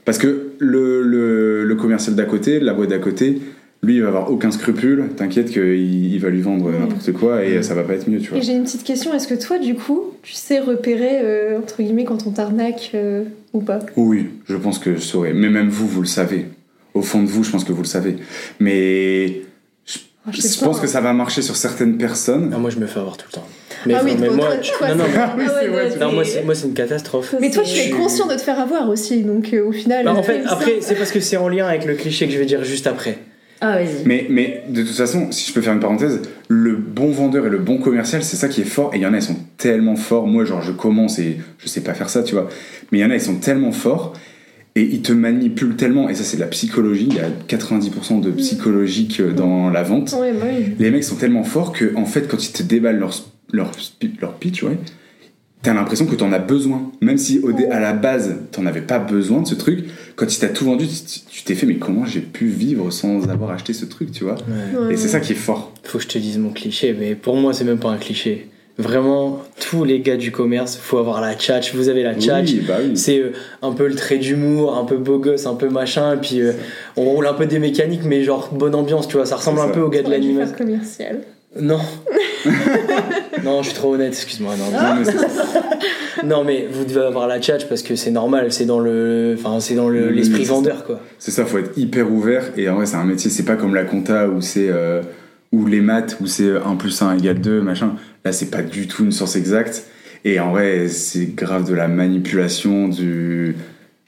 Parce 0.05 0.17
que 0.19 0.51
le, 0.63 1.03
le, 1.03 1.63
le 1.63 1.75
commercial 1.75 2.15
d'à 2.15 2.25
côté, 2.25 2.59
la 2.59 2.73
boîte 2.73 2.89
d'à 2.89 2.99
côté, 2.99 3.41
lui, 3.83 3.95
il 3.95 4.01
va 4.01 4.07
avoir 4.07 4.31
aucun 4.31 4.49
scrupule. 4.51 5.09
T'inquiète 5.17 5.49
qu'il 5.51 6.13
il 6.13 6.17
va 6.19 6.29
lui 6.29 6.41
vendre 6.41 6.69
Mm. 6.69 6.79
n'importe 6.79 7.11
quoi 7.13 7.43
et 7.43 7.61
ça 7.63 7.73
va 7.75 7.83
pas 7.83 7.93
être 7.93 8.07
mieux, 8.09 8.19
tu 8.19 8.29
vois. 8.29 8.37
Et 8.37 8.41
j'ai 8.41 8.53
une 8.53 8.63
petite 8.63 8.83
question, 8.83 9.13
est-ce 9.13 9.27
que 9.27 9.35
toi, 9.35 9.59
du 9.59 9.75
coup, 9.75 10.11
tu 10.23 10.33
sais 10.33 10.59
repérer, 10.59 11.19
euh, 11.21 11.59
entre 11.59 11.81
guillemets, 11.83 12.05
quand 12.05 12.25
on 12.25 12.31
t'arnaque 12.31 12.91
euh, 12.95 13.23
ou 13.53 13.59
pas? 13.61 13.79
Oui, 13.97 14.27
je 14.45 14.55
pense 14.55 14.79
que 14.79 14.95
je 14.95 15.01
saurais. 15.01 15.33
Mais 15.33 15.49
même 15.49 15.69
vous, 15.69 15.87
vous 15.87 16.01
le 16.01 16.07
savez. 16.07 16.45
Au 16.93 17.01
fond 17.01 17.21
de 17.23 17.27
vous, 17.27 17.43
je 17.43 17.51
pense 17.51 17.63
que 17.65 17.71
vous 17.73 17.81
le 17.81 17.87
savez. 17.87 18.15
Mais 18.59 19.41
Ah, 20.25 20.31
je, 20.31 20.63
pense 20.63 20.79
que 20.79 20.87
ça 20.87 21.01
va 21.01 21.11
marcher 21.11 21.41
sur 21.41 21.55
certaines 21.57 21.97
personnes. 21.97 22.51
Ah, 22.55 22.59
moi, 22.59 22.69
je 22.69 22.79
me 22.79 22.85
fais 22.85 22.99
avoir 22.99 23.17
tout 23.17 23.25
le 23.29 23.33
temps. 23.33 23.47
Mais, 23.85 23.93
Ah 23.97 24.01
oui, 24.03 24.11
mais 24.19 24.29
moi, 24.29 24.47
toi- 24.47 24.57
tu- 24.57 24.71
toi, 24.77 24.89
non, 24.89 24.95
non, 24.95 25.03
Ah 25.15 25.35
ouais, 25.37 25.45
vrai, 25.45 25.69
ouais, 25.69 25.93
tu- 25.93 25.99
non, 25.99 26.11
moi, 26.11 26.23
c'est 26.23 26.43
moi, 26.43 26.55
c'est 26.55 26.67
une 26.67 26.73
catastrophe. 26.73 27.35
Mais 27.39 27.49
toi, 27.51 27.63
tu 27.63 27.77
es 27.79 27.89
conscient 27.89 28.27
de 28.27 28.35
te 28.35 28.41
faire 28.41 28.59
avoir 28.59 28.89
aussi, 28.89 29.23
donc 29.23 29.53
euh, 29.53 29.65
au 29.65 29.71
final. 29.71 30.05
Bah, 30.05 30.13
en 30.13 30.19
euh, 30.19 30.23
fait, 30.23 30.43
après, 30.47 30.77
c'est 30.81 30.95
parce 30.95 31.11
que 31.11 31.19
c'est 31.19 31.37
en 31.37 31.49
lien 31.49 31.67
avec 31.67 31.85
le 31.85 31.95
cliché 31.95 32.27
que 32.27 32.33
je 32.33 32.37
vais 32.39 32.45
dire 32.45 32.63
juste 32.63 32.87
après. 32.87 33.17
Ah, 33.65 33.77
vas-y. 33.77 34.03
Mais, 34.05 34.25
mais 34.29 34.63
de 34.67 34.81
toute 34.83 34.95
façon, 34.95 35.31
si 35.31 35.47
je 35.49 35.53
peux 35.53 35.61
faire 35.61 35.73
une 35.73 35.79
parenthèse, 35.79 36.19
le 36.49 36.75
bon 36.75 37.11
vendeur 37.11 37.45
et 37.47 37.49
le 37.49 37.59
bon 37.59 37.77
commercial, 37.77 38.21
c'est 38.21 38.35
ça 38.35 38.49
qui 38.49 38.59
est 38.59 38.65
fort. 38.65 38.93
Et 38.93 38.97
il 38.97 39.01
y 39.03 39.05
en 39.05 39.13
a, 39.13 39.17
ils 39.17 39.23
sont 39.23 39.37
tellement 39.57 39.95
forts. 39.95 40.27
Moi, 40.27 40.43
genre, 40.43 40.61
je 40.61 40.73
commence 40.73 41.17
et 41.19 41.37
je 41.59 41.67
sais 41.69 41.79
pas 41.81 41.93
faire 41.93 42.09
ça, 42.09 42.23
tu 42.23 42.33
vois. 42.35 42.49
Mais 42.91 42.97
il 42.99 43.01
y 43.01 43.05
en 43.05 43.09
a, 43.09 43.15
ils 43.15 43.21
sont 43.21 43.35
tellement 43.35 43.71
forts 43.71 44.13
et 44.75 44.81
ils 44.81 45.01
te 45.01 45.13
manipulent 45.13 45.77
tellement. 45.77 46.09
Et 46.09 46.15
ça, 46.15 46.25
c'est 46.25 46.35
de 46.35 46.41
la 46.41 46.47
psychologie. 46.47 47.07
Il 47.09 47.15
y 47.15 47.19
a 47.19 47.29
90% 47.47 48.19
de 48.19 48.31
psychologique 48.31 49.21
euh, 49.21 49.31
dans 49.31 49.69
la 49.69 49.83
vente. 49.83 50.11
Bah 50.11 50.17
oui. 50.21 50.73
Les 50.77 50.91
mecs 50.91 51.05
sont 51.05 51.15
tellement 51.15 51.43
forts 51.45 51.71
que, 51.71 51.95
en 51.95 52.05
fait, 52.05 52.27
quand 52.27 52.45
ils 52.45 52.51
te 52.51 52.63
déballent 52.63 52.99
leur, 52.99 53.13
leur, 53.53 53.71
leur 54.19 54.33
pitch, 54.33 54.63
ouais, 54.63 54.77
t'as 55.61 55.73
l'impression 55.73 56.05
que 56.05 56.15
t'en 56.15 56.33
as 56.33 56.39
besoin. 56.39 56.91
Même 56.99 57.17
si 57.17 57.39
au 57.39 57.53
dé- 57.53 57.67
à 57.67 57.79
la 57.79 57.93
base, 57.93 58.35
t'en 58.51 58.65
avais 58.65 58.81
pas 58.81 58.99
besoin 58.99 59.41
de 59.41 59.47
ce 59.47 59.55
truc, 59.55 59.85
quand 60.17 60.25
il 60.35 60.39
t'a 60.39 60.49
tout 60.49 60.65
vendu, 60.65 60.85
tu 60.87 61.19
tu 61.29 61.43
t'es 61.43 61.55
fait, 61.55 61.65
mais 61.65 61.75
comment 61.77 62.05
j'ai 62.05 62.19
pu 62.19 62.47
vivre 62.47 62.91
sans 62.91 63.29
avoir 63.29 63.51
acheté 63.51 63.71
ce 63.73 63.85
truc, 63.85 64.11
tu 64.11 64.23
vois? 64.25 64.35
Ouais, 64.35 64.93
Et 64.93 64.97
c'est 64.97 65.07
ça 65.07 65.19
qui 65.21 65.31
est 65.31 65.35
fort. 65.35 65.71
Faut 65.83 65.97
que 65.99 66.03
je 66.03 66.09
te 66.09 66.17
dise 66.17 66.37
mon 66.37 66.49
cliché, 66.51 66.93
mais 66.99 67.15
pour 67.15 67.35
moi, 67.37 67.53
c'est 67.53 67.63
même 67.63 67.79
pas 67.79 67.89
un 67.89 67.97
cliché. 67.97 68.49
Vraiment, 68.79 69.39
tous 69.69 69.83
les 69.83 69.99
gars 69.99 70.17
du 70.17 70.31
commerce, 70.31 70.75
faut 70.77 70.97
avoir 70.97 71.21
la 71.21 71.35
tchatch. 71.35 71.75
Vous 71.75 71.89
avez 71.89 72.01
la 72.01 72.15
tchatch. 72.15 72.49
Oui, 72.53 72.63
bah 72.67 72.77
oui. 72.83 72.97
C'est 72.97 73.19
euh, 73.19 73.31
un 73.61 73.71
peu 73.71 73.87
le 73.87 73.93
trait 73.93 74.17
d'humour, 74.17 74.75
un 74.75 74.83
peu 74.83 74.97
beau 74.97 75.19
gosse, 75.19 75.45
un 75.45 75.53
peu 75.53 75.69
machin, 75.69 76.15
et 76.15 76.17
puis 76.17 76.41
euh, 76.41 76.53
on 76.97 77.03
roule 77.03 77.27
un 77.27 77.33
peu 77.35 77.45
des 77.45 77.59
mécaniques, 77.59 78.01
mais 78.03 78.23
genre 78.23 78.49
bonne 78.51 78.73
ambiance, 78.73 79.07
tu 79.07 79.15
vois. 79.17 79.27
Ça 79.27 79.35
ressemble 79.35 79.59
C'est 79.59 79.65
un 79.65 79.69
peu 79.69 79.81
au 79.81 79.89
gars 79.89 80.01
de 80.01 80.09
l'animation. 80.09 80.55
commercial. 80.57 81.19
Non. 81.59 81.79
non, 83.43 83.61
je 83.61 83.67
suis 83.69 83.75
trop 83.77 83.93
honnête, 83.93 84.13
excuse-moi. 84.13 84.55
Non, 84.57 84.71
Non, 84.71 84.95
mais 84.99 85.05
c'est- 85.05 86.25
non, 86.25 86.43
mais 86.43 86.67
vous 86.71 86.85
devez 86.85 87.05
avoir 87.05 87.27
la 87.27 87.39
tchatch 87.39 87.65
parce 87.67 87.81
que 87.81 87.95
c'est 87.95 88.11
normal, 88.11 88.51
c'est 88.51 88.65
dans 88.65 88.79
le, 88.79 89.35
enfin, 89.37 89.59
c'est 89.59 89.75
dans 89.75 89.89
le- 89.89 90.09
l'esprit 90.09 90.43
vendeur, 90.45 90.85
quoi. 90.85 90.99
C'est 91.19 91.31
ça, 91.31 91.45
faut 91.45 91.57
être 91.59 91.77
hyper 91.77 92.11
ouvert. 92.11 92.45
Et 92.57 92.69
en 92.69 92.75
vrai, 92.75 92.85
c'est 92.85 92.95
un 92.95 93.03
métier, 93.05 93.29
c'est 93.29 93.43
pas 93.43 93.55
comme 93.55 93.75
la 93.75 93.83
compta 93.85 94.27
où 94.27 94.41
c'est. 94.41 94.69
euh, 94.69 95.01
ou 95.51 95.67
les 95.67 95.81
maths 95.81 96.17
où 96.19 96.25
c'est 96.25 96.49
1 96.65 96.75
plus 96.77 96.99
1 97.03 97.15
égale 97.17 97.39
2, 97.39 97.61
machin. 97.61 97.95
Là, 98.25 98.31
c'est 98.31 98.47
pas 98.49 98.63
du 98.63 98.87
tout 98.87 99.03
une 99.05 99.11
source 99.11 99.35
exacte. 99.35 99.83
Et 100.25 100.39
en 100.39 100.49
vrai, 100.51 100.87
c'est 100.87 101.35
grave 101.35 101.69
de 101.69 101.75
la 101.75 101.87
manipulation, 101.87 102.87
du. 102.87 103.55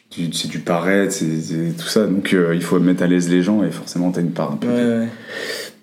du- 0.09 0.33
c'est 0.33 0.47
du 0.47 0.57
paraître, 0.59 1.12
c'est 1.13 1.39
c'est 1.42 1.77
tout 1.77 1.86
ça. 1.88 2.07
Donc, 2.07 2.33
euh, 2.33 2.56
il 2.56 2.63
faut 2.63 2.80
mettre 2.80 3.03
à 3.03 3.07
l'aise 3.07 3.30
les 3.30 3.44
gens 3.44 3.63
et 3.63 3.69
forcément, 3.69 4.09
t'as 4.12 4.21
une 4.21 4.31
part 4.31 4.53
un 4.53 4.56
peu 4.56 4.68
Ouais, 4.68 4.74
de- 4.83 5.00
ouais. 5.01 5.07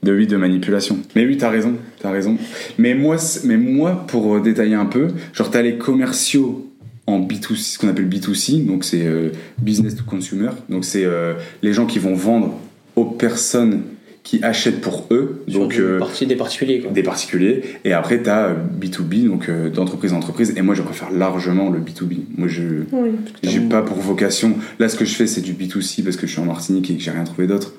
De 0.03 0.13
oui, 0.13 0.27
de 0.27 0.37
manipulation. 0.37 0.99
Mais 1.15 1.25
oui, 1.25 1.37
t'as 1.37 1.49
raison, 1.49 1.75
t'as 2.01 2.11
raison. 2.11 2.37
Mais 2.79 2.95
moi, 2.95 3.17
mais 3.45 3.57
moi, 3.57 4.05
pour 4.09 4.35
euh, 4.37 4.41
détailler 4.41 4.75
un 4.75 4.87
peu, 4.87 5.09
genre 5.33 5.51
t'as 5.51 5.63
les 5.63 5.77
commerciaux 5.79 6.69
en 7.07 7.21
B2C, 7.21 7.57
ce 7.57 7.79
qu'on 7.79 7.89
appelle 7.89 8.09
B2C, 8.09 8.67
donc 8.67 8.85
c'est 8.85 9.07
euh, 9.07 9.31
business 9.61 9.95
to 9.97 10.05
consumer, 10.05 10.51
donc 10.69 10.85
c'est 10.85 11.05
euh, 11.05 11.35
les 11.63 11.73
gens 11.73 11.87
qui 11.87 11.99
vont 11.99 12.15
vendre 12.15 12.55
aux 12.97 13.05
personnes 13.05 13.83
qui 14.25 14.43
achètent 14.45 14.81
pour 14.81 15.07
eux, 15.11 15.43
Sur 15.49 15.61
donc 15.61 15.75
euh, 15.79 16.01
des 16.27 16.37
particuliers, 16.37 16.81
quoi. 16.81 16.91
des 16.93 17.03
particuliers, 17.03 17.63
et 17.85 17.93
après 17.93 18.23
t'as 18.23 18.51
euh, 18.51 18.55
B2B, 18.81 19.27
donc 19.27 19.49
euh, 19.49 19.69
d'entreprise 19.69 20.13
à 20.13 20.17
entreprise, 20.17 20.55
et 20.57 20.63
moi 20.63 20.75
je 20.77 20.83
préfère 20.83 21.11
largement 21.11 21.71
le 21.71 21.81
B2B. 21.81 22.19
Moi 22.37 22.47
je 22.49 22.63
Oui. 22.93 23.11
j'ai 23.43 23.61
pas 23.61 23.83
pour 23.83 23.97
vocation. 23.99 24.55
Là, 24.79 24.89
ce 24.89 24.97
que 24.97 25.05
je 25.05 25.15
fais, 25.15 25.27
c'est 25.27 25.41
du 25.41 25.55
B2C 25.55 26.05
parce 26.05 26.17
que 26.17 26.27
je 26.29 26.33
suis 26.33 26.41
en 26.41 26.45
Martinique 26.45 26.89
et 26.91 26.97
que 26.97 27.03
j'ai 27.03 27.11
rien 27.11 27.25
trouvé 27.25 27.49
d'autre. 27.49 27.73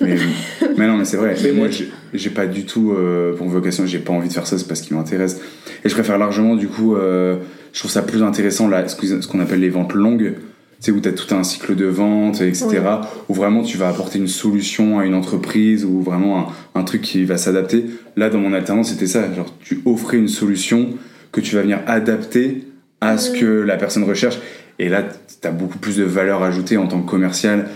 Mais, 0.00 0.16
mais 0.76 0.86
non, 0.86 0.96
mais 0.96 1.04
c'est 1.04 1.16
vrai. 1.16 1.34
Mais 1.42 1.52
moi, 1.52 1.68
j'ai- 2.14 2.30
pas 2.30 2.46
du 2.46 2.64
tout 2.64 2.92
euh, 2.92 3.34
pour 3.36 3.48
vocation, 3.48 3.86
j'ai 3.86 3.98
pas 3.98 4.12
envie 4.12 4.28
de 4.28 4.32
faire 4.32 4.46
ça, 4.46 4.58
c'est 4.58 4.66
parce 4.68 4.80
qu'il 4.80 4.96
m'intéresse. 4.96 5.40
Et 5.84 5.88
je 5.88 5.94
préfère 5.94 6.18
largement, 6.18 6.56
du 6.56 6.68
coup, 6.68 6.96
euh, 6.96 7.36
je 7.72 7.78
trouve 7.78 7.90
ça 7.90 8.02
plus 8.02 8.22
intéressant, 8.22 8.68
là, 8.68 8.86
ce 8.88 9.26
qu'on 9.26 9.40
appelle 9.40 9.60
les 9.60 9.68
ventes 9.70 9.94
longues. 9.94 10.34
Tu 10.80 10.86
sais, 10.86 10.92
où 10.92 11.00
tu 11.00 11.08
as 11.10 11.12
tout 11.12 11.34
un 11.34 11.44
cycle 11.44 11.76
de 11.76 11.84
vente, 11.84 12.40
etc. 12.40 12.66
Ouais. 12.68 12.80
Où 13.28 13.34
vraiment 13.34 13.62
tu 13.62 13.76
vas 13.76 13.88
apporter 13.90 14.18
une 14.18 14.28
solution 14.28 14.98
à 14.98 15.04
une 15.04 15.14
entreprise 15.14 15.84
ou 15.84 16.00
vraiment 16.00 16.48
un, 16.74 16.80
un 16.80 16.84
truc 16.84 17.02
qui 17.02 17.22
va 17.26 17.36
s'adapter. 17.36 17.84
Là, 18.16 18.30
dans 18.30 18.38
mon 18.38 18.54
alternance, 18.54 18.88
c'était 18.88 19.06
ça. 19.06 19.30
Genre, 19.34 19.54
tu 19.62 19.82
offrais 19.84 20.16
une 20.16 20.28
solution 20.28 20.88
que 21.32 21.42
tu 21.42 21.54
vas 21.54 21.60
venir 21.62 21.80
adapter 21.86 22.64
à 23.02 23.18
ce 23.18 23.30
que 23.30 23.44
la 23.44 23.76
personne 23.76 24.04
recherche. 24.04 24.38
Et 24.78 24.88
là, 24.88 25.02
tu 25.02 25.46
as 25.46 25.50
beaucoup 25.50 25.76
plus 25.76 25.96
de 25.98 26.04
valeur 26.04 26.42
ajoutée 26.42 26.78
en 26.78 26.86
tant 26.86 27.02
que 27.02 27.10
commercial. 27.10 27.68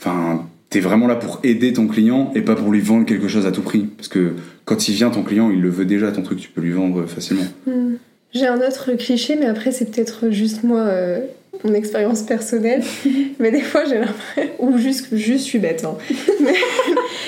Enfin, 0.00 0.46
tu 0.70 0.78
es 0.78 0.80
vraiment 0.80 1.06
là 1.06 1.16
pour 1.16 1.40
aider 1.44 1.72
ton 1.72 1.86
client 1.86 2.30
et 2.34 2.42
pas 2.42 2.54
pour 2.54 2.70
lui 2.70 2.80
vendre 2.80 3.06
quelque 3.06 3.28
chose 3.28 3.46
à 3.46 3.52
tout 3.52 3.62
prix. 3.62 3.88
Parce 3.96 4.08
que 4.08 4.32
quand 4.64 4.88
il 4.88 4.94
vient, 4.94 5.10
ton 5.10 5.22
client, 5.22 5.50
il 5.50 5.60
le 5.60 5.70
veut 5.70 5.84
déjà, 5.84 6.12
ton 6.12 6.22
truc, 6.22 6.38
tu 6.38 6.48
peux 6.50 6.60
lui 6.60 6.72
vendre 6.72 7.06
facilement. 7.06 7.46
Hmm. 7.66 7.94
J'ai 8.34 8.46
un 8.46 8.60
autre 8.60 8.92
cliché, 8.92 9.36
mais 9.36 9.46
après, 9.46 9.72
c'est 9.72 9.90
peut-être 9.90 10.30
juste 10.30 10.62
moi, 10.62 10.80
euh, 10.80 11.20
mon 11.64 11.72
expérience 11.72 12.22
personnelle. 12.22 12.82
mais 13.38 13.50
des 13.50 13.62
fois, 13.62 13.84
j'ai 13.86 13.98
l'impression. 13.98 14.52
Ou 14.58 14.76
juste, 14.76 15.08
juste, 15.16 15.44
je 15.44 15.50
suis 15.50 15.58
bête. 15.58 15.84
hein. 15.84 15.96
mais 16.40 16.54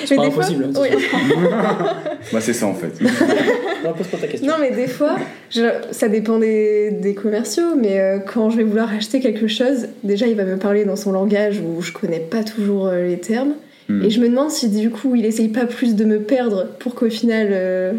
C'est 0.05 0.15
pas 0.15 0.25
des 0.25 0.31
fois- 0.31 0.45
hein, 0.45 0.71
oui. 0.79 0.89
Bah, 2.33 2.39
c'est 2.41 2.53
ça 2.53 2.67
en 2.67 2.73
fait. 2.75 2.91
Non, 3.83 3.93
pose 3.93 4.07
pas 4.07 4.17
ta 4.17 4.27
question. 4.27 4.47
Non, 4.47 4.55
mais 4.59 4.71
des 4.71 4.87
fois, 4.87 5.15
je- 5.49 5.61
ça 5.91 6.07
dépend 6.07 6.37
des, 6.37 6.91
des 6.91 7.13
commerciaux, 7.15 7.75
mais 7.75 7.99
euh, 7.99 8.19
quand 8.19 8.49
je 8.49 8.57
vais 8.57 8.63
vouloir 8.63 8.91
acheter 8.93 9.19
quelque 9.19 9.47
chose, 9.47 9.87
déjà, 10.03 10.27
il 10.27 10.35
va 10.35 10.43
me 10.43 10.57
parler 10.57 10.85
dans 10.85 10.95
son 10.95 11.11
langage 11.11 11.59
où 11.59 11.81
je 11.81 11.91
connais 11.91 12.19
pas 12.19 12.43
toujours 12.43 12.87
euh, 12.87 13.07
les 13.07 13.17
termes. 13.19 13.53
Hmm. 13.89 14.03
Et 14.03 14.09
je 14.11 14.21
me 14.21 14.29
demande 14.29 14.51
si 14.51 14.69
du 14.69 14.89
coup, 14.91 15.15
il 15.15 15.25
essaye 15.25 15.47
pas 15.49 15.65
plus 15.65 15.95
de 15.95 16.05
me 16.05 16.19
perdre 16.19 16.67
pour 16.79 16.93
qu'au 16.95 17.09
final, 17.09 17.47
euh, 17.51 17.93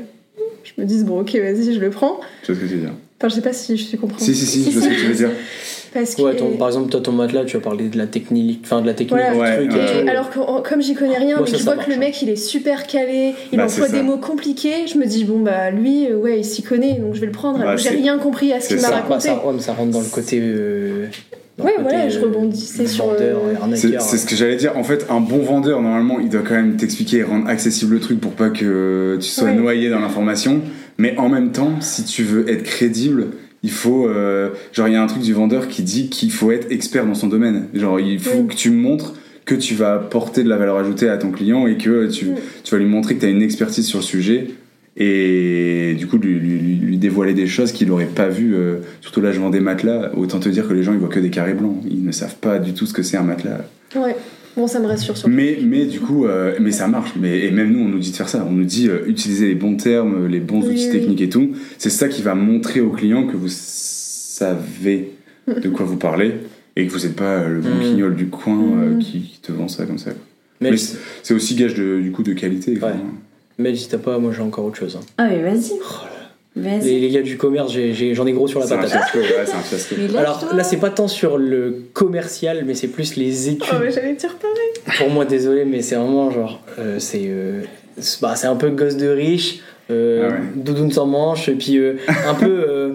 je 0.64 0.72
me 0.80 0.86
dise, 0.86 1.04
bon, 1.04 1.20
ok, 1.20 1.34
vas-y, 1.34 1.74
je 1.74 1.80
le 1.80 1.90
prends. 1.90 2.20
Tu 2.44 2.52
vois 2.52 2.60
ce 2.60 2.64
que 2.64 2.68
tu 2.70 2.74
veux 2.76 2.80
dire? 2.82 2.92
Enfin, 3.18 3.28
je 3.28 3.34
sais 3.34 3.40
pas 3.42 3.52
si 3.52 3.76
je 3.76 3.82
suis 3.82 3.98
compréhensible. 3.98 4.36
Si, 4.36 4.46
si, 4.46 4.62
si, 4.64 4.70
je 4.72 4.78
vois 4.78 4.88
ce 4.88 4.94
que 4.94 5.00
tu 5.00 5.06
veux 5.06 5.14
dire. 5.14 5.30
Parce 5.94 6.14
que. 6.14 6.22
Ouais, 6.22 6.36
ton- 6.36 6.56
par 6.56 6.68
exemple, 6.68 6.90
toi, 6.90 7.00
ton 7.00 7.12
matelas, 7.12 7.44
tu 7.44 7.56
as 7.56 7.60
parlé 7.60 7.88
de 7.88 7.98
la 7.98 8.06
technique, 8.06 8.60
enfin 8.64 8.80
de 8.80 8.86
la 8.86 8.94
technique 8.94 9.20
Voilà. 9.34 9.56
du 9.56 9.68
truc 9.68 9.72
Ouais, 9.72 9.78
et 9.78 9.80
ouais. 9.88 10.00
tout. 10.02 10.06
Et 10.06 10.10
alors 10.10 10.30
que 10.30 10.38
en- 10.38 10.62
comme 10.62 10.80
j'y 10.82 10.94
connais 10.94 11.18
rien, 11.18 11.36
Moi, 11.36 11.44
mais 11.46 11.50
ça, 11.50 11.58
je 11.58 11.62
vois 11.64 11.76
que 11.76 11.90
le 11.90 11.96
mec 11.96 12.20
il 12.22 12.28
est 12.30 12.36
super 12.36 12.86
calé, 12.86 13.34
il 13.52 13.58
Bah, 13.58 13.64
emploie 13.66 13.88
des 13.88 13.98
ça. 13.98 14.02
mots 14.02 14.16
compliqués, 14.16 14.86
je 14.86 14.98
me 14.98 15.06
dis 15.06 15.24
bon 15.24 15.40
bah 15.40 15.70
lui 15.70 16.06
euh, 16.08 16.16
ouais 16.16 16.38
il 16.40 16.44
s'y 16.44 16.62
connaît 16.62 16.94
donc 16.94 17.14
je 17.14 17.20
vais 17.20 17.26
le 17.26 17.32
prendre 17.32 17.58
Bah, 17.58 17.64
alors 17.64 17.74
que 17.76 17.82
j'ai 17.82 17.90
rien 17.90 18.18
compris 18.18 18.52
à 18.52 18.60
ce 18.60 18.68
qu'il 18.68 18.76
m'a 18.76 18.82
ça. 18.82 18.90
Bah, 18.90 18.96
raconté. 19.02 19.20
ça, 19.28 19.34
ouais, 19.46 19.52
mais 19.54 19.60
ça 19.60 19.72
rentre 19.74 19.90
dans 19.90 20.00
le 20.00 20.06
côté. 20.06 20.38
euh, 20.40 21.06
Ouais, 21.62 21.74
voilà, 21.78 22.08
je 22.08 22.18
euh, 22.18 22.22
rebondissais 22.22 22.86
sur, 22.86 23.04
vendeur 23.06 23.38
euh, 23.46 23.76
C'est 23.76 24.16
ce 24.16 24.26
que 24.26 24.34
j'allais 24.34 24.56
dire. 24.56 24.72
En 24.78 24.82
fait, 24.84 25.04
un 25.10 25.20
bon 25.20 25.40
vendeur, 25.40 25.82
normalement, 25.82 26.18
il 26.18 26.30
doit 26.30 26.40
quand 26.40 26.54
même 26.54 26.76
t'expliquer 26.76 27.18
et 27.18 27.22
rendre 27.22 27.46
accessible 27.46 27.92
le 27.92 28.00
truc 28.00 28.18
pour 28.20 28.32
pas 28.32 28.48
que 28.48 29.18
tu 29.20 29.28
sois 29.28 29.48
Ouais. 29.48 29.54
noyé 29.54 29.90
dans 29.90 29.98
l'information. 30.00 30.62
Mais 30.96 31.14
en 31.18 31.28
même 31.28 31.52
temps, 31.52 31.72
si 31.80 32.04
tu 32.04 32.22
veux 32.22 32.48
être 32.50 32.62
crédible, 32.62 33.28
il 33.62 33.70
faut. 33.70 34.06
euh, 34.08 34.50
genre, 34.72 34.88
il 34.88 34.94
y 34.94 34.96
a 34.96 35.02
un 35.02 35.06
truc 35.06 35.22
du 35.22 35.32
vendeur 35.32 35.68
qui 35.68 35.82
dit 35.82 36.08
qu'il 36.08 36.30
faut 36.32 36.50
être 36.50 36.70
expert 36.70 37.06
dans 37.06 37.14
son 37.14 37.28
domaine. 37.28 37.68
Genre, 37.74 38.00
il 38.00 38.18
faut 38.18 38.44
que 38.44 38.54
tu 38.54 38.70
montres 38.70 39.14
que 39.44 39.54
tu 39.54 39.74
vas 39.74 39.94
apporter 39.94 40.44
de 40.44 40.48
la 40.48 40.56
valeur 40.56 40.76
ajoutée 40.76 41.08
à 41.08 41.16
ton 41.18 41.30
client 41.30 41.66
et 41.66 41.76
que 41.76 42.08
tu, 42.10 42.28
tu 42.62 42.70
vas 42.70 42.78
lui 42.78 42.86
montrer 42.86 43.16
que 43.16 43.20
tu 43.20 43.26
as 43.26 43.30
une 43.30 43.42
expertise 43.42 43.86
sur 43.86 43.98
le 43.98 44.04
sujet. 44.04 44.48
Et 44.96 45.94
du 45.98 46.06
coup 46.06 46.18
lui, 46.18 46.34
lui- 46.38 46.58
lui- 46.58 46.76
lui 46.76 46.98
dévoiler 46.98 47.34
des 47.34 47.46
choses 47.46 47.72
qu'il 47.72 47.88
n'aurait 47.88 48.06
pas 48.06 48.28
vues. 48.28 48.54
euh, 48.54 48.76
surtout 49.00 49.20
là, 49.20 49.32
je 49.32 49.40
vends 49.40 49.50
des 49.50 49.60
matelas. 49.60 50.10
Autant 50.16 50.38
te 50.40 50.48
dire 50.48 50.68
que 50.68 50.74
les 50.74 50.82
gens 50.82 50.92
ils 50.92 50.98
voient 50.98 51.08
que 51.08 51.20
des 51.20 51.30
carrés 51.30 51.54
blancs. 51.54 51.76
Ils 51.90 52.04
ne 52.04 52.12
savent 52.12 52.36
pas 52.36 52.58
du 52.58 52.72
tout 52.74 52.86
ce 52.86 52.92
que 52.92 53.02
c'est 53.02 53.16
un 53.16 53.22
matelas. 53.22 53.64
Ouais. 53.96 54.16
Bon, 54.54 54.66
ça 54.66 54.80
me 54.80 54.86
rassure 54.86 55.16
sur 55.16 55.28
Mais, 55.30 55.58
mais 55.64 55.86
du 55.86 55.98
coup, 55.98 56.26
euh, 56.26 56.54
mais 56.60 56.72
ça 56.72 56.86
marche. 56.86 57.12
Mais, 57.18 57.46
et 57.46 57.50
même 57.50 57.72
nous, 57.72 57.80
on 57.80 57.88
nous 57.88 57.98
dit 57.98 58.10
de 58.10 58.16
faire 58.16 58.28
ça. 58.28 58.46
On 58.46 58.52
nous 58.52 58.64
dit 58.64 58.86
euh, 58.88 58.98
utiliser 59.06 59.46
les 59.46 59.54
bons 59.54 59.76
termes, 59.76 60.26
les 60.26 60.40
bons 60.40 60.60
Oui, 60.60 60.74
outils 60.74 60.86
oui. 60.88 60.92
techniques 60.92 61.22
et 61.22 61.28
tout. 61.30 61.52
C'est 61.78 61.88
ça 61.88 62.08
qui 62.08 62.20
va 62.20 62.34
montrer 62.34 62.80
au 62.82 62.90
client 62.90 63.26
que 63.26 63.34
vous 63.36 63.48
savez 63.48 65.12
de 65.48 65.68
quoi 65.70 65.86
vous 65.86 65.96
parlez 65.96 66.32
et 66.76 66.86
que 66.86 66.92
vous 66.92 67.00
n'êtes 67.06 67.16
pas 67.16 67.38
euh, 67.40 67.48
le 67.48 67.60
bon 67.60 67.74
Mm. 67.76 67.80
quignol 67.80 68.14
du 68.16 68.26
coin 68.26 68.60
euh, 68.62 68.94
Mm. 68.94 68.98
qui, 68.98 69.20
qui 69.22 69.40
te 69.40 69.52
vend 69.52 69.68
ça 69.68 69.86
comme 69.86 69.98
ça. 69.98 70.10
Mais, 70.60 70.70
Mais 70.72 70.76
C'est 70.76 71.32
aussi 71.34 71.54
gage 71.54 71.74
de, 71.74 72.00
du 72.00 72.12
coup 72.12 72.22
de 72.22 72.32
qualité. 72.34 72.72
Ouais. 72.72 72.90
Mais 73.58 73.74
si 73.74 73.88
t'as 73.88 73.98
pas, 73.98 74.18
moi 74.18 74.32
j'ai 74.34 74.42
encore 74.42 74.64
autre 74.64 74.76
chose. 74.76 74.96
hein. 75.00 75.04
Ah, 75.18 75.28
mais 75.28 75.42
vas-y. 75.42 75.72
Oh 75.80 76.06
Vas-y. 76.54 76.84
Les, 76.84 77.00
les 77.00 77.08
gars 77.10 77.22
du 77.22 77.38
commerce, 77.38 77.72
j'ai- 77.72 77.94
j'ai- 77.94 78.14
j'en 78.14 78.26
ai, 78.26 78.32
gros 78.32 78.46
sur 78.46 78.60
la 78.60 78.66
C'est 78.66 78.74
un 78.74 78.78
patate. 78.82 79.08
fiasco. 79.10 79.18
Ouais, 79.20 79.46
c'est 79.46 79.54
un 79.54 79.60
fiasco. 79.60 79.94
Mais 79.98 80.18
Alors 80.18 80.44
là, 80.54 80.62
c'est 80.64 80.76
pas 80.76 80.90
tant 80.90 81.08
sur 81.08 81.38
le 81.38 81.84
commercial, 81.94 82.64
mais 82.66 82.74
c'est 82.74 82.88
plus 82.88 83.16
les 83.16 83.48
études. 83.48 83.64
Oh, 83.72 83.76
mais 83.80 83.90
j'allais 83.90 84.12
dire 84.14 84.36
pareil. 84.36 84.98
Pour 84.98 85.08
moi, 85.08 85.24
désolé, 85.24 85.64
mais 85.64 85.80
c'est 85.80 85.94
vraiment 85.94 86.30
genre. 86.30 86.60
euh, 86.78 86.98
c'est 86.98 87.22
euh, 87.24 87.62
c'est 87.62 87.81
bah, 88.20 88.34
c'est 88.36 88.46
un 88.46 88.56
peu 88.56 88.70
gosse 88.70 88.96
de 88.96 89.08
riche, 89.08 89.60
euh, 89.90 90.28
Ah 90.30 90.32
ouais. 90.34 90.40
doudoune 90.56 90.90
sans 90.92 91.06
manche, 91.06 91.48
et 91.48 91.54
puis 91.54 91.76
euh, 91.78 91.94
un 92.28 92.34
peu. 92.34 92.46
euh, 92.68 92.92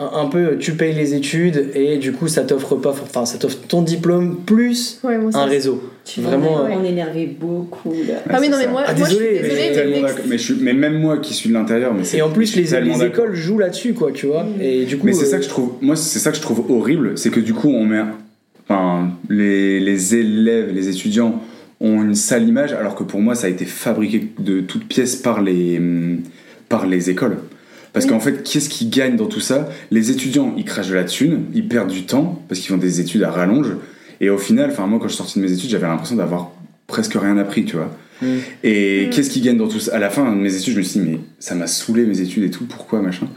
un, 0.00 0.10
un 0.20 0.26
peu, 0.26 0.56
tu 0.58 0.72
payes 0.74 0.94
les 0.94 1.14
études, 1.14 1.70
et 1.74 1.96
du 1.96 2.12
coup, 2.12 2.28
ça 2.28 2.42
t'offre 2.42 2.76
pas. 2.76 2.90
Enfin, 2.90 3.26
ça 3.26 3.36
t'offre 3.36 3.58
ton 3.66 3.82
diplôme 3.82 4.38
plus 4.46 5.00
Ouais, 5.02 5.18
moi, 5.18 5.32
ça, 5.32 5.40
un 5.40 5.44
réseau. 5.46 5.82
Tu 6.04 6.20
Vraiment, 6.20 6.66
on 6.70 6.84
énervait 6.84 7.26
beaucoup 7.26 7.92
là. 8.08 8.14
Ah 8.30 8.38
oui, 8.40 8.48
non, 8.48 8.56
mais 8.58 8.68
moi, 8.68 8.84
Ah, 8.86 8.94
moi 8.94 9.08
je 9.08 9.14
suis 9.14 9.18
désolé, 9.24 9.40
Mais, 9.42 9.74
je 9.74 9.80
mais 9.90 10.00
d'accord. 10.00 10.24
mais, 10.28 10.38
je 10.38 10.42
suis- 10.42 10.56
mais 10.60 10.72
même 10.72 10.98
moi 11.00 11.18
qui 11.18 11.34
suis 11.34 11.48
de 11.48 11.54
l'intérieur, 11.54 11.92
mais 11.94 12.04
Et 12.16 12.22
en 12.22 12.30
plus, 12.30 12.54
les, 12.56 12.62
les 12.80 13.04
écoles 13.04 13.34
jouent 13.34 13.58
là-dessus, 13.58 13.92
quoi, 13.92 14.12
tu 14.12 14.26
vois. 14.26 14.46
Et 14.60 14.84
du 14.84 14.96
coup. 14.98 15.06
Mais 15.06 15.12
c'est 15.12 15.26
ça 15.26 15.36
euh, 15.36 15.38
que 15.40 15.44
je 15.44 15.48
trouve, 15.50 15.72
moi 15.82 15.96
c'est 15.96 16.18
ça 16.20 16.30
que 16.30 16.36
je 16.36 16.42
trouve 16.42 16.70
horrible, 16.70 17.18
c'est 17.18 17.30
que 17.30 17.40
du 17.40 17.52
coup 17.52 17.68
on 17.68 17.84
met, 17.84 18.00
enfin 18.68 19.10
les, 19.28 19.80
les 19.80 20.14
élèves, 20.14 20.72
les 20.72 20.88
étudiants 20.88 21.42
ont 21.80 22.02
une 22.02 22.14
sale 22.14 22.48
image, 22.48 22.72
alors 22.72 22.94
que 22.94 23.02
pour 23.04 23.20
moi 23.20 23.34
ça 23.34 23.46
a 23.46 23.50
été 23.50 23.64
fabriqué 23.64 24.28
de 24.38 24.60
toutes 24.60 24.86
pièces 24.86 25.16
par 25.16 25.42
les, 25.42 25.78
hum, 25.78 26.20
par 26.68 26.86
les 26.86 27.10
écoles. 27.10 27.38
Parce 27.92 28.04
Oui. 28.04 28.10
qu'en 28.12 28.20
fait, 28.20 28.42
qu'est-ce 28.42 28.68
qui 28.68 28.86
gagne 28.86 29.16
dans 29.16 29.26
tout 29.26 29.40
ça? 29.40 29.68
Les 29.90 30.10
étudiants, 30.10 30.54
ils 30.56 30.64
crachent 30.64 30.88
de 30.88 30.94
la 30.94 31.04
thune, 31.04 31.44
ils 31.54 31.66
perdent 31.66 31.90
du 31.90 32.04
temps 32.04 32.42
parce 32.48 32.60
qu'ils 32.60 32.70
font 32.70 32.76
des 32.76 33.00
études 33.00 33.22
à 33.22 33.30
rallonge. 33.30 33.68
Et 34.20 34.28
au 34.30 34.38
final, 34.38 34.70
enfin 34.70 34.86
moi 34.86 34.98
quand 34.98 35.06
je 35.08 35.14
suis 35.14 35.18
sorti 35.18 35.38
de 35.40 35.44
mes 35.44 35.52
études, 35.52 35.70
j'avais 35.70 35.86
l'impression 35.86 36.16
d'avoir 36.16 36.50
presque 36.86 37.14
rien 37.14 37.36
appris, 37.38 37.64
tu 37.64 37.76
vois. 37.76 37.90
Mm. 38.20 38.26
Et 38.64 39.06
Mm. 39.06 39.10
qu'est-ce 39.10 39.30
qui 39.30 39.40
gagne 39.40 39.56
dans 39.56 39.68
tout 39.68 39.78
ça? 39.80 39.94
À 39.94 39.98
la 39.98 40.10
fin 40.10 40.30
de 40.30 40.36
mes 40.36 40.54
études, 40.54 40.74
je 40.74 40.78
me 40.78 40.82
suis 40.84 41.00
dit, 41.00 41.06
mais 41.08 41.20
ça 41.38 41.54
m'a 41.54 41.66
saoulé 41.68 42.04
mes 42.04 42.20
études 42.20 42.42
et 42.44 42.50
tout, 42.50 42.64
pourquoi 42.66 43.00
machin? 43.00 43.28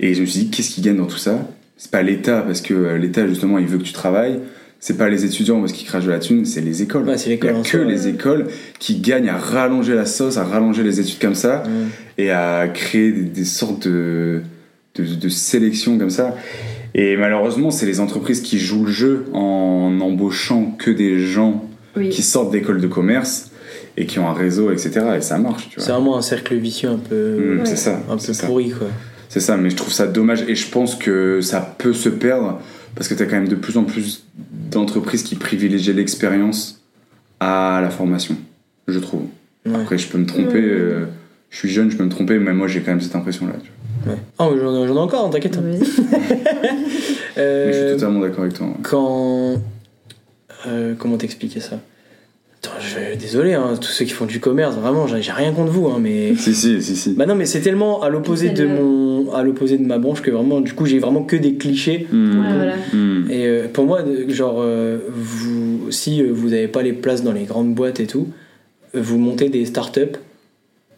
Et 0.00 0.14
je 0.14 0.20
me 0.20 0.26
suis 0.26 0.40
dit, 0.44 0.50
qu'est-ce 0.50 0.70
qui 0.70 0.80
gagne 0.82 0.96
dans 0.98 1.06
tout 1.06 1.16
ça? 1.18 1.48
C'est 1.76 1.90
pas 1.90 2.02
l'État, 2.02 2.42
parce 2.42 2.60
que 2.60 2.74
euh, 2.74 2.98
l'État, 2.98 3.26
justement, 3.26 3.58
il 3.58 3.66
veut 3.66 3.78
que 3.78 3.84
tu 3.84 3.92
travailles. 3.92 4.38
C'est 4.80 4.96
pas 4.96 5.08
les 5.08 5.24
étudiants 5.24 5.58
parce 5.60 5.72
qu'ils 5.72 5.86
crachent 5.88 6.04
de 6.04 6.10
la 6.10 6.20
thune, 6.20 6.44
c'est 6.44 6.60
les 6.60 6.82
écoles. 6.82 7.02
Ouais, 7.08 7.18
c'est 7.18 7.30
Il 7.30 7.32
y 7.32 7.34
l'école 7.34 7.56
a 7.56 7.62
que 7.62 7.68
soi, 7.68 7.84
les 7.84 8.04
ouais. 8.06 8.10
écoles 8.12 8.46
qui 8.78 9.00
gagnent 9.00 9.28
à 9.28 9.36
rallonger 9.36 9.94
la 9.94 10.06
sauce, 10.06 10.36
à 10.36 10.44
rallonger 10.44 10.84
les 10.84 11.00
études 11.00 11.18
comme 11.18 11.34
ça, 11.34 11.64
et 12.16 12.30
à 12.30 12.68
créer 12.68 13.10
des, 13.10 13.22
des 13.22 13.44
sortes 13.44 13.88
de, 13.88 14.40
de, 14.94 15.04
de 15.16 15.28
sélections 15.28 15.98
comme 15.98 16.10
ça. 16.10 16.36
Et 16.94 17.16
malheureusement, 17.16 17.70
c'est 17.72 17.86
les 17.86 17.98
entreprises 18.00 18.40
qui 18.40 18.58
jouent 18.58 18.84
le 18.84 18.92
jeu 18.92 19.24
en 19.32 19.98
embauchant 20.00 20.74
que 20.78 20.90
des 20.92 21.18
gens 21.18 21.64
Oui. 21.96 22.08
qui 22.10 22.22
sortent 22.22 22.52
d'écoles 22.52 22.80
de 22.80 22.86
commerce 22.86 23.50
et 23.96 24.06
qui 24.06 24.20
ont 24.20 24.28
un 24.28 24.32
réseau, 24.32 24.70
etc. 24.70 25.00
Et 25.18 25.20
ça 25.22 25.38
marche, 25.38 25.68
tu 25.70 25.80
C'est 25.80 25.90
vraiment 25.90 26.16
un 26.16 26.22
cercle 26.22 26.54
vicieux 26.56 26.88
un 26.88 26.98
peu. 26.98 27.36
Mm, 27.36 27.58
Ouais. 27.60 27.66
C'est 27.66 27.76
ça, 27.76 28.00
Un 28.08 28.16
peu 28.16 28.32
ça. 28.32 28.46
pourri, 28.46 28.70
quoi. 28.70 28.86
C'est 29.28 29.40
ça, 29.40 29.56
mais 29.56 29.70
je 29.70 29.76
trouve 29.76 29.92
ça 29.92 30.06
dommage 30.06 30.44
et 30.48 30.54
je 30.54 30.68
pense 30.70 30.94
que 30.94 31.40
ça 31.42 31.60
peut 31.78 31.92
se 31.92 32.08
perdre 32.08 32.60
parce 32.94 33.08
que 33.08 33.14
tu 33.14 33.22
as 33.22 33.26
quand 33.26 33.36
même 33.36 33.48
de 33.48 33.54
plus 33.56 33.76
en 33.76 33.84
plus 33.84 34.24
d'entreprises 34.70 35.22
qui 35.22 35.34
privilégient 35.36 35.92
l'expérience 35.94 36.82
à 37.40 37.80
la 37.82 37.90
formation, 37.90 38.36
je 38.88 38.98
trouve. 38.98 39.22
Ouais. 39.66 39.74
Après, 39.74 39.98
je 39.98 40.08
peux 40.08 40.18
me 40.18 40.26
tromper, 40.26 40.54
Ouais. 40.54 40.64
euh, 40.64 41.06
je 41.50 41.56
suis 41.58 41.68
jeune, 41.68 41.90
je 41.90 41.96
peux 41.96 42.04
me 42.04 42.10
tromper, 42.10 42.38
mais 42.38 42.52
moi 42.52 42.66
j'ai 42.68 42.80
quand 42.80 42.90
même 42.92 43.00
cette 43.00 43.14
impression-là. 43.14 43.52
Ouais. 44.06 44.16
Ah, 44.38 44.48
mais 44.52 44.60
j'en 44.60 44.86
ai 44.86 44.98
encore, 44.98 45.26
hein, 45.26 45.30
t'inquiète. 45.30 45.56
Vas-y. 45.56 45.78
Mais 47.36 47.72
je 47.72 47.72
suis 47.72 47.82
Euh, 47.84 47.94
totalement 47.94 48.20
d'accord 48.20 48.40
avec 48.44 48.54
toi. 48.54 48.66
quand. 48.82 49.54
euh, 50.66 50.94
comment 50.98 51.16
t'expliquer 51.16 51.60
ça? 51.60 51.78
Je... 52.88 53.16
Désolé, 53.18 53.54
hein, 53.54 53.74
tous 53.80 53.88
ceux 53.90 54.04
qui 54.04 54.10
font 54.12 54.24
du 54.26 54.40
commerce, 54.40 54.74
vraiment, 54.76 55.06
j'ai 55.06 55.32
rien 55.32 55.52
contre 55.52 55.70
vous, 55.72 55.86
hein, 55.88 55.98
mais. 56.00 56.34
Si, 56.38 56.54
si, 56.54 56.82
si, 56.82 56.96
si. 56.96 57.10
Bah 57.14 57.26
non, 57.26 57.34
mais 57.34 57.46
c'est 57.46 57.60
tellement 57.60 58.02
à 58.02 58.08
l'opposé 58.08 58.50
de 58.50 58.56
Celle-là. 58.56 58.80
mon, 58.80 59.32
à 59.34 59.42
l'opposé 59.42 59.76
de 59.78 59.84
ma 59.86 59.98
branche 59.98 60.22
que 60.22 60.30
vraiment, 60.30 60.60
du 60.60 60.72
coup, 60.72 60.86
j'ai 60.86 60.98
vraiment 60.98 61.22
que 61.22 61.36
des 61.36 61.54
clichés. 61.54 62.06
Hmm. 62.10 62.40
Ouais, 62.40 62.54
voilà. 62.56 62.74
Hmm. 62.92 63.30
Et 63.30 63.46
euh, 63.46 63.68
pour 63.72 63.84
moi, 63.86 64.00
genre, 64.28 64.56
euh, 64.60 64.98
vous, 65.08 65.90
si 65.90 66.22
euh, 66.22 66.30
vous 66.32 66.48
n'avez 66.50 66.68
pas 66.68 66.82
les 66.82 66.92
places 66.92 67.22
dans 67.22 67.32
les 67.32 67.44
grandes 67.44 67.74
boîtes 67.74 68.00
et 68.00 68.06
tout, 68.06 68.28
euh, 68.94 69.00
vous 69.02 69.18
montez 69.18 69.48
des 69.50 69.64
startups 69.66 70.16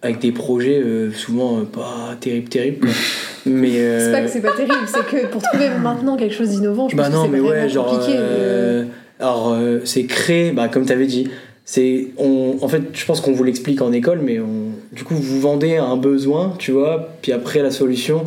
avec 0.03 0.19
des 0.21 0.33
projets 0.33 0.81
euh, 0.83 1.13
souvent 1.13 1.59
euh, 1.59 1.63
pas 1.65 2.17
terribles, 2.21 2.49
terribles. 2.49 2.89
mais 3.47 3.73
euh, 3.79 3.99
C'est 4.07 4.13
pas 4.13 4.21
que 4.23 4.31
c'est 4.31 4.41
pas 4.41 4.53
terrible, 4.53 4.87
c'est 4.87 5.07
que 5.07 5.27
pour 5.27 5.43
trouver 5.43 5.69
maintenant 5.83 6.17
quelque 6.17 6.35
chose 6.35 6.49
d'innovant, 6.51 6.89
je 6.89 6.97
bah 6.97 7.05
pense 7.05 7.15
non, 7.15 7.25
que 7.27 7.33
mais 7.33 7.39
c'est 7.39 7.45
ouais, 7.45 7.51
vraiment 7.51 7.69
genre, 7.69 7.91
compliqué. 7.99 8.15
euh, 8.19 8.85
alors 9.19 9.53
euh, 9.53 9.81
c'est 9.85 10.05
créé, 10.05 10.53
bah 10.53 10.69
comme 10.69 10.87
t'avais 10.87 11.05
dit. 11.07 11.29
C'est, 11.73 12.09
on, 12.19 12.57
en 12.63 12.67
fait, 12.69 12.83
je 12.95 13.05
pense 13.07 13.21
qu'on 13.21 13.31
vous 13.33 13.45
l'explique 13.45 13.81
en 13.81 13.93
école, 13.93 14.21
mais 14.25 14.41
on, 14.41 14.73
du 14.93 15.05
coup, 15.05 15.15
vous 15.15 15.41
vendez 15.41 15.77
un 15.77 15.97
besoin, 15.97 16.53
tu 16.59 16.73
vois, 16.73 17.11
puis 17.23 17.31
après 17.31 17.63
la 17.63 17.71
solution. 17.71 18.25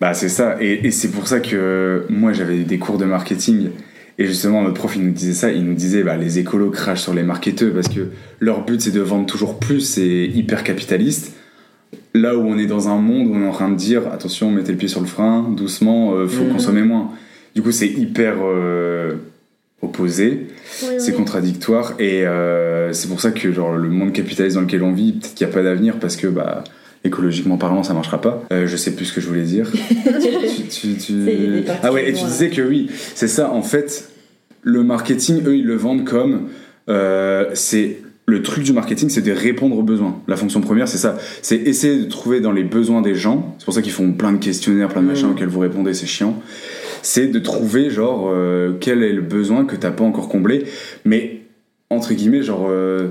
Bah 0.00 0.14
c'est 0.14 0.30
ça, 0.30 0.56
et, 0.58 0.86
et 0.86 0.90
c'est 0.90 1.10
pour 1.10 1.26
ça 1.28 1.40
que 1.40 2.06
moi 2.08 2.32
j'avais 2.32 2.60
des 2.64 2.78
cours 2.78 2.96
de 2.96 3.04
marketing, 3.04 3.68
et 4.18 4.24
justement 4.26 4.62
notre 4.62 4.74
prof 4.74 4.96
il 4.96 5.02
nous 5.04 5.12
disait 5.12 5.34
ça, 5.34 5.52
il 5.52 5.62
nous 5.64 5.74
disait 5.74 6.02
bah, 6.02 6.16
les 6.16 6.38
écolos 6.38 6.70
crachent 6.70 7.02
sur 7.02 7.12
les 7.12 7.22
marketeurs 7.22 7.74
parce 7.74 7.88
que 7.88 8.08
leur 8.40 8.64
but 8.64 8.80
c'est 8.80 8.90
de 8.90 9.00
vendre 9.02 9.26
toujours 9.26 9.58
plus, 9.58 9.80
c'est 9.80 10.24
hyper 10.34 10.64
capitaliste. 10.64 11.34
Là 12.14 12.36
où 12.38 12.40
on 12.40 12.56
est 12.58 12.66
dans 12.66 12.88
un 12.88 12.96
monde 12.96 13.28
où 13.28 13.34
on 13.34 13.42
est 13.44 13.48
en 13.48 13.52
train 13.52 13.68
de 13.70 13.76
dire 13.76 14.02
attention 14.12 14.50
mettez 14.50 14.72
le 14.72 14.78
pied 14.78 14.88
sur 14.88 15.00
le 15.00 15.06
frein, 15.06 15.46
doucement, 15.56 16.14
euh, 16.14 16.26
faut 16.26 16.44
Mhm. 16.44 16.52
consommer 16.52 16.82
moins. 16.82 17.10
Du 17.54 17.60
coup 17.62 17.70
c'est 17.70 17.86
hyper 17.88 18.36
euh, 18.42 19.12
opposé, 19.82 20.46
Oui, 20.84 20.88
c'est 20.98 21.12
contradictoire, 21.12 21.94
et 21.98 22.24
euh, 22.26 22.92
c'est 22.92 23.08
pour 23.08 23.20
ça 23.20 23.30
que 23.32 23.52
genre, 23.52 23.74
le 23.76 23.88
monde 23.88 24.12
capitaliste 24.12 24.54
dans 24.56 24.62
lequel 24.62 24.82
on 24.82 24.92
vit, 24.92 25.12
peut-être 25.12 25.34
qu'il 25.34 25.46
n'y 25.46 25.52
a 25.52 25.54
pas 25.54 25.62
d'avenir 25.62 25.98
parce 25.98 26.16
que 26.16 26.28
bah 26.28 26.62
écologiquement 27.04 27.56
parlant 27.56 27.82
ça 27.82 27.94
marchera 27.94 28.20
pas. 28.20 28.44
Euh, 28.52 28.68
je 28.68 28.76
sais 28.76 28.92
plus 28.92 29.06
ce 29.06 29.12
que 29.12 29.20
je 29.20 29.26
voulais 29.26 29.42
dire. 29.42 29.70
Tu- 30.70 31.64
Ah 31.82 31.92
ouais, 31.92 32.08
et 32.08 32.12
tu 32.12 32.20
moi. 32.20 32.28
disais 32.28 32.48
que 32.50 32.62
oui, 32.62 32.88
c'est 33.14 33.28
ça, 33.28 33.52
en 33.52 33.62
fait, 33.62 34.08
le 34.62 34.82
marketing, 34.82 35.42
eux, 35.46 35.56
ils 35.56 35.66
le 35.66 35.76
vendent 35.76 36.04
comme. 36.04 36.48
euh, 36.88 37.46
c'est 37.54 37.98
Le 38.26 38.40
truc 38.42 38.62
du 38.64 38.72
marketing, 38.72 39.08
c'est 39.10 39.20
de 39.22 39.32
répondre 39.32 39.76
aux 39.76 39.82
besoins. 39.82 40.20
La 40.28 40.36
fonction 40.36 40.60
première, 40.60 40.86
c'est 40.88 40.96
ça. 40.98 41.18
C'est 41.42 41.56
essayer 41.56 41.98
de 41.98 42.04
trouver 42.08 42.40
dans 42.40 42.52
les 42.52 42.62
besoins 42.62 43.02
des 43.02 43.14
gens. 43.16 43.56
C'est 43.58 43.64
pour 43.64 43.74
ça 43.74 43.82
qu'ils 43.82 43.92
font 43.92 44.12
plein 44.12 44.32
de 44.32 44.38
questionnaires, 44.38 44.88
plein 44.88 45.02
de 45.02 45.08
machins 45.08 45.26
Mhm. 45.26 45.32
auxquels 45.32 45.48
vous 45.48 45.58
répondez, 45.60 45.92
c'est 45.92 46.06
chiant. 46.06 46.40
C'est 47.02 47.26
de 47.28 47.38
trouver, 47.38 47.90
genre, 47.90 48.30
euh, 48.32 48.72
quel 48.80 49.02
est 49.02 49.12
le 49.12 49.22
besoin 49.22 49.64
que 49.64 49.76
t'as 49.76 49.90
pas 49.90 50.04
encore 50.04 50.28
comblé. 50.28 50.64
Mais, 51.04 51.40
entre 51.90 52.14
guillemets, 52.14 52.42
genre. 52.42 52.66
euh, 52.70 53.08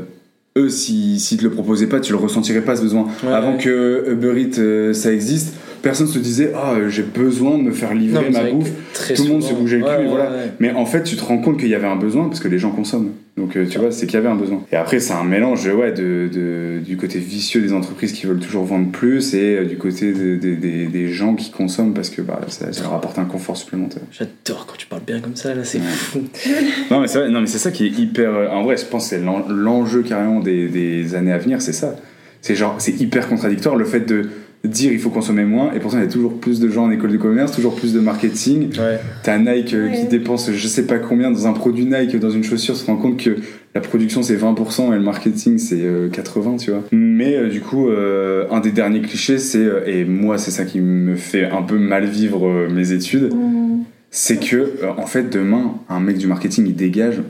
eux, 0.57 0.69
s'ils 0.69 1.19
si, 1.19 1.37
te 1.37 1.43
le 1.43 1.49
proposaient 1.49 1.87
pas, 1.87 2.01
tu 2.01 2.11
le 2.11 2.17
ressentirais 2.17 2.59
pas 2.61 2.75
ce 2.75 2.81
besoin. 2.81 3.07
Ouais, 3.23 3.31
Avant 3.31 3.53
ouais. 3.53 3.57
que 3.63 4.03
Uber 4.11 4.33
Eats, 4.41 4.59
euh, 4.59 4.93
ça 4.93 5.13
existe, 5.13 5.55
personne 5.81 6.07
se 6.07 6.19
disait 6.19 6.51
Ah, 6.55 6.75
j'ai 6.89 7.03
besoin 7.03 7.57
de 7.57 7.63
me 7.63 7.71
faire 7.71 7.93
livrer 7.93 8.29
Non, 8.29 8.31
ma 8.43 8.49
bouffe. 8.51 8.69
tout 9.15 9.23
le 9.23 9.29
monde 9.29 9.43
se 9.43 9.53
bougeait 9.53 9.77
le 9.77 9.83
cul, 9.83 9.89
Ouais, 9.89 10.03
et 10.03 10.07
voilà. 10.07 10.29
ouais, 10.31 10.37
ouais. 10.37 10.51
Mais 10.59 10.71
en 10.71 10.85
fait, 10.85 11.03
tu 11.03 11.15
te 11.15 11.23
rends 11.23 11.37
compte 11.39 11.59
qu'il 11.59 11.69
y 11.69 11.75
avait 11.75 11.87
un 11.87 11.95
besoin 11.95 12.27
parce 12.27 12.39
que 12.39 12.47
les 12.47 12.57
gens 12.59 12.71
consomment. 12.71 13.11
Donc, 13.37 13.55
euh, 13.55 13.65
tu 13.65 13.79
vois, 13.79 13.91
c'est 13.91 14.07
qu'il 14.07 14.15
y 14.15 14.17
avait 14.17 14.27
un 14.29 14.35
besoin. 14.35 14.61
Et 14.73 14.75
après, 14.75 14.99
c'est 14.99 15.13
un 15.13 15.23
mélange 15.23 15.65
ouais, 15.65 15.93
de, 15.93 16.29
de- 16.31 16.79
du 16.85 16.97
côté 16.97 17.17
vicieux 17.17 17.61
des 17.61 17.71
entreprises 17.71 18.11
qui 18.11 18.27
veulent 18.27 18.39
toujours 18.41 18.65
vendre 18.65 18.91
plus 18.91 19.33
et 19.33 19.57
euh, 19.59 19.65
du 19.65 19.77
côté 19.77 20.11
de- 20.11 20.35
de- 20.35 20.55
des- 20.55 20.87
des 20.87 21.07
gens 21.07 21.33
qui 21.35 21.49
consomment 21.49 21.93
parce 21.93 22.09
que 22.09 22.21
bah, 22.21 22.41
ça, 22.49 22.71
ça 22.73 22.83
leur 22.83 22.93
apporte 22.93 23.17
un 23.19 23.25
confort 23.25 23.55
supplémentaire. 23.55 24.03
J'adore 24.11 24.65
quand 24.67 24.75
tu 24.77 24.85
parles 24.87 25.03
bien 25.07 25.21
comme 25.21 25.35
ça, 25.37 25.55
là, 25.55 25.63
c'est 25.63 25.77
Ouais. 25.79 25.83
fou. 25.85 26.19
Non, 26.91 26.99
mais 26.99 27.07
c'est 27.07 27.29
non, 27.29 27.39
mais 27.41 27.47
c'est 27.47 27.57
ça 27.57 27.71
qui 27.71 27.85
est 27.85 27.97
hyper. 27.97 28.33
euh, 28.35 28.47
En 28.49 28.63
vrai, 28.63 28.75
je 28.75 28.85
pense 28.85 29.05
que 29.05 29.09
c'est 29.15 29.21
l'en- 29.21 29.47
l'enjeu 29.47 30.01
carrément 30.03 30.41
des, 30.41 30.67
des 30.67 31.15
années 31.15 31.31
à 31.31 31.37
venir, 31.37 31.61
c'est 31.61 31.73
ça. 31.73 31.95
C'est 32.41 32.55
genre, 32.55 32.75
c'est 32.79 32.99
hyper 32.99 33.29
contradictoire 33.29 33.75
le 33.77 33.85
fait 33.85 34.01
de 34.01 34.29
dire 34.63 34.91
il 34.91 34.99
faut 34.99 35.09
consommer 35.09 35.43
moins 35.43 35.71
et 35.73 35.79
pourtant 35.79 35.97
il 35.97 36.03
y 36.03 36.07
a 36.07 36.09
toujours 36.09 36.39
plus 36.39 36.59
de 36.59 36.69
gens 36.69 36.85
en 36.85 36.91
école 36.91 37.11
de 37.11 37.17
commerce, 37.17 37.51
toujours 37.51 37.75
plus 37.75 37.93
de 37.93 37.99
marketing. 37.99 38.69
Ouais. 38.77 38.99
T'as 39.23 39.37
Nike 39.39 39.73
euh, 39.73 39.89
qui 39.89 40.05
dépense 40.07 40.51
je 40.51 40.67
sais 40.67 40.85
pas 40.85 40.99
combien 40.99 41.31
dans 41.31 41.47
un 41.47 41.53
produit 41.53 41.85
Nike, 41.85 42.17
dans 42.19 42.29
une 42.29 42.43
chaussure, 42.43 42.75
tu 42.77 42.81
te 42.81 42.87
rends 42.87 42.97
compte 42.97 43.17
que 43.17 43.37
la 43.73 43.81
production 43.81 44.21
c'est 44.21 44.35
20% 44.35 44.91
et 44.91 44.95
le 44.95 45.01
marketing 45.01 45.57
c'est 45.57 45.81
euh, 45.81 46.09
80, 46.09 46.57
tu 46.57 46.71
vois. 46.71 46.83
Mais 46.91 47.35
euh, 47.37 47.49
du 47.49 47.61
coup, 47.61 47.87
euh, 47.89 48.45
un 48.51 48.59
des 48.59 48.71
derniers 48.71 49.01
clichés, 49.01 49.37
c'est, 49.39 49.57
euh, 49.59 49.81
et 49.87 50.05
moi 50.05 50.37
c'est 50.37 50.51
ça 50.51 50.65
qui 50.65 50.79
me 50.79 51.15
fait 51.15 51.45
un 51.45 51.61
peu 51.63 51.77
mal 51.79 52.05
vivre 52.05 52.47
euh, 52.47 52.67
mes 52.69 52.91
études, 52.91 53.33
Mmh. 53.33 53.83
c'est 54.11 54.37
que 54.39 54.55
euh, 54.57 54.91
en 54.97 55.05
fait 55.07 55.29
demain, 55.31 55.75
un 55.89 55.99
mec 55.99 56.17
du 56.17 56.27
marketing 56.27 56.65
il 56.67 56.75
dégage, 56.75 57.21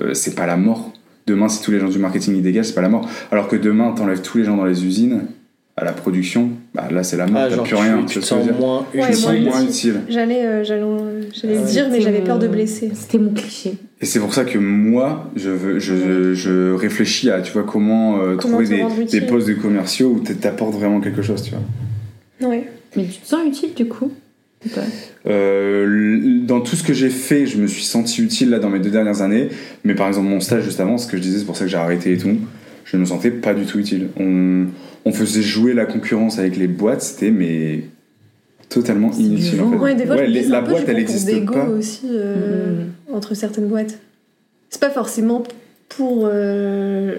euh, 0.00 0.14
c'est 0.14 0.34
pas 0.34 0.46
la 0.46 0.56
mort. 0.56 0.92
Demain, 1.26 1.48
si 1.50 1.62
tous 1.62 1.70
les 1.72 1.78
gens 1.80 1.88
du 1.88 1.98
marketing 1.98 2.34
ils 2.36 2.42
dégagent, 2.42 2.66
c'est 2.66 2.74
pas 2.74 2.80
la 2.80 2.88
mort. 2.88 3.06
Alors 3.30 3.48
que 3.48 3.56
demain, 3.56 3.92
t'enlèves 3.92 4.22
tous 4.22 4.38
les 4.38 4.44
gens 4.44 4.56
dans 4.56 4.64
les 4.64 4.86
usines, 4.86 5.24
à 5.78 5.84
la 5.84 5.92
production, 5.92 6.50
bah 6.74 6.88
là 6.90 7.02
c'est 7.02 7.16
la 7.16 7.26
mort, 7.26 7.42
Ah, 7.46 7.54
t'as 7.56 7.62
plus 7.62 7.74
rien. 7.76 8.00
tu, 8.00 8.14
tu 8.14 8.20
te 8.20 8.24
sens 8.24 8.44
moins 8.58 8.84
Ouais, 8.94 9.00
moins 9.22 9.40
moins 9.40 9.62
utile. 9.64 10.00
J'allais 10.08 10.44
euh, 10.44 10.64
j'allais 10.64 10.82
j'allais 11.32 11.54
le 11.54 11.60
Ouais. 11.60 11.66
dire, 11.66 11.88
mais 11.90 12.00
j'avais 12.00 12.20
peur 12.20 12.38
de 12.38 12.48
blesser. 12.48 12.90
C'était 12.94 13.18
mon 13.18 13.32
cliché. 13.32 13.74
Et 14.00 14.06
c'est 14.06 14.18
pour 14.20 14.32
ça 14.34 14.44
que 14.44 14.58
moi, 14.58 15.30
je, 15.36 15.50
veux, 15.50 15.78
je, 15.78 16.34
je 16.34 16.72
réfléchis 16.72 17.30
à, 17.30 17.40
tu 17.40 17.52
vois, 17.52 17.64
comment, 17.64 18.18
euh, 18.22 18.36
Comment 18.36 18.58
trouver 18.58 18.68
des, 18.68 18.82
des 18.96 19.02
utile. 19.02 19.26
postes 19.26 19.48
de 19.48 19.54
commerciaux 19.54 20.08
où 20.16 20.20
t'apportes 20.20 20.74
vraiment 20.74 21.00
quelque 21.00 21.22
chose, 21.22 21.42
tu 21.42 21.50
vois. 21.52 22.48
Ouais. 22.48 22.64
Mais 22.96 23.04
tu 23.04 23.18
te 23.20 23.26
sens 23.26 23.40
utile 23.46 23.74
du 23.74 23.86
coup 23.86 24.10
Euh, 25.26 26.40
dans 26.46 26.60
tout 26.60 26.76
ce 26.76 26.82
que 26.82 26.92
j'ai 26.94 27.10
fait, 27.10 27.46
je 27.46 27.58
me 27.58 27.66
suis 27.66 27.84
senti 27.84 28.22
utile 28.22 28.50
là 28.50 28.58
dans 28.58 28.70
mes 28.70 28.78
deux 28.80 28.90
dernières 28.90 29.22
années. 29.22 29.48
Mais 29.84 29.94
par 29.94 30.08
exemple, 30.08 30.28
mon 30.28 30.40
stage 30.40 30.64
juste 30.64 30.80
avant, 30.80 30.98
ce 30.98 31.06
que 31.06 31.16
je 31.16 31.22
disais, 31.22 31.38
c'est 31.40 31.44
pour 31.44 31.56
ça 31.56 31.64
que 31.64 31.70
j'ai 31.70 31.76
arrêté 31.76 32.12
et 32.12 32.18
tout, 32.18 32.36
je 32.84 32.96
ne 32.96 33.02
me 33.02 33.06
sentais 33.06 33.30
pas 33.30 33.54
du 33.54 33.64
tout 33.66 33.78
utile. 33.78 34.08
On, 34.18 34.66
on 35.08 35.12
faisait 35.12 35.42
jouer 35.42 35.72
la 35.74 35.86
concurrence 35.86 36.38
avec 36.38 36.56
les 36.56 36.68
boîtes, 36.68 37.00
c'était 37.02 37.30
mais 37.30 37.80
totalement 38.68 39.10
inutile 39.12 39.62
en 39.62 39.70
fait. 39.70 39.76
Ouais, 39.76 39.94
des 39.94 40.04
fois, 40.06 40.16
Ouais, 40.16 40.26
les- 40.26 40.42
la 40.44 40.58
un 40.58 40.62
peu 40.62 40.70
boîte, 40.72 40.82
elle 40.86 40.96
concours 40.96 41.00
existe 41.00 41.26
d'ego 41.26 41.54
pas. 41.54 41.64
aussi 41.70 42.02
euh, 42.10 42.82
Mhm. 43.08 43.14
entre 43.16 43.34
certaines 43.34 43.66
boîtes. 43.66 43.98
C'est 44.70 44.80
pas 44.80 44.90
forcément 44.90 45.42
pour 45.88 46.28
euh, 46.30 47.16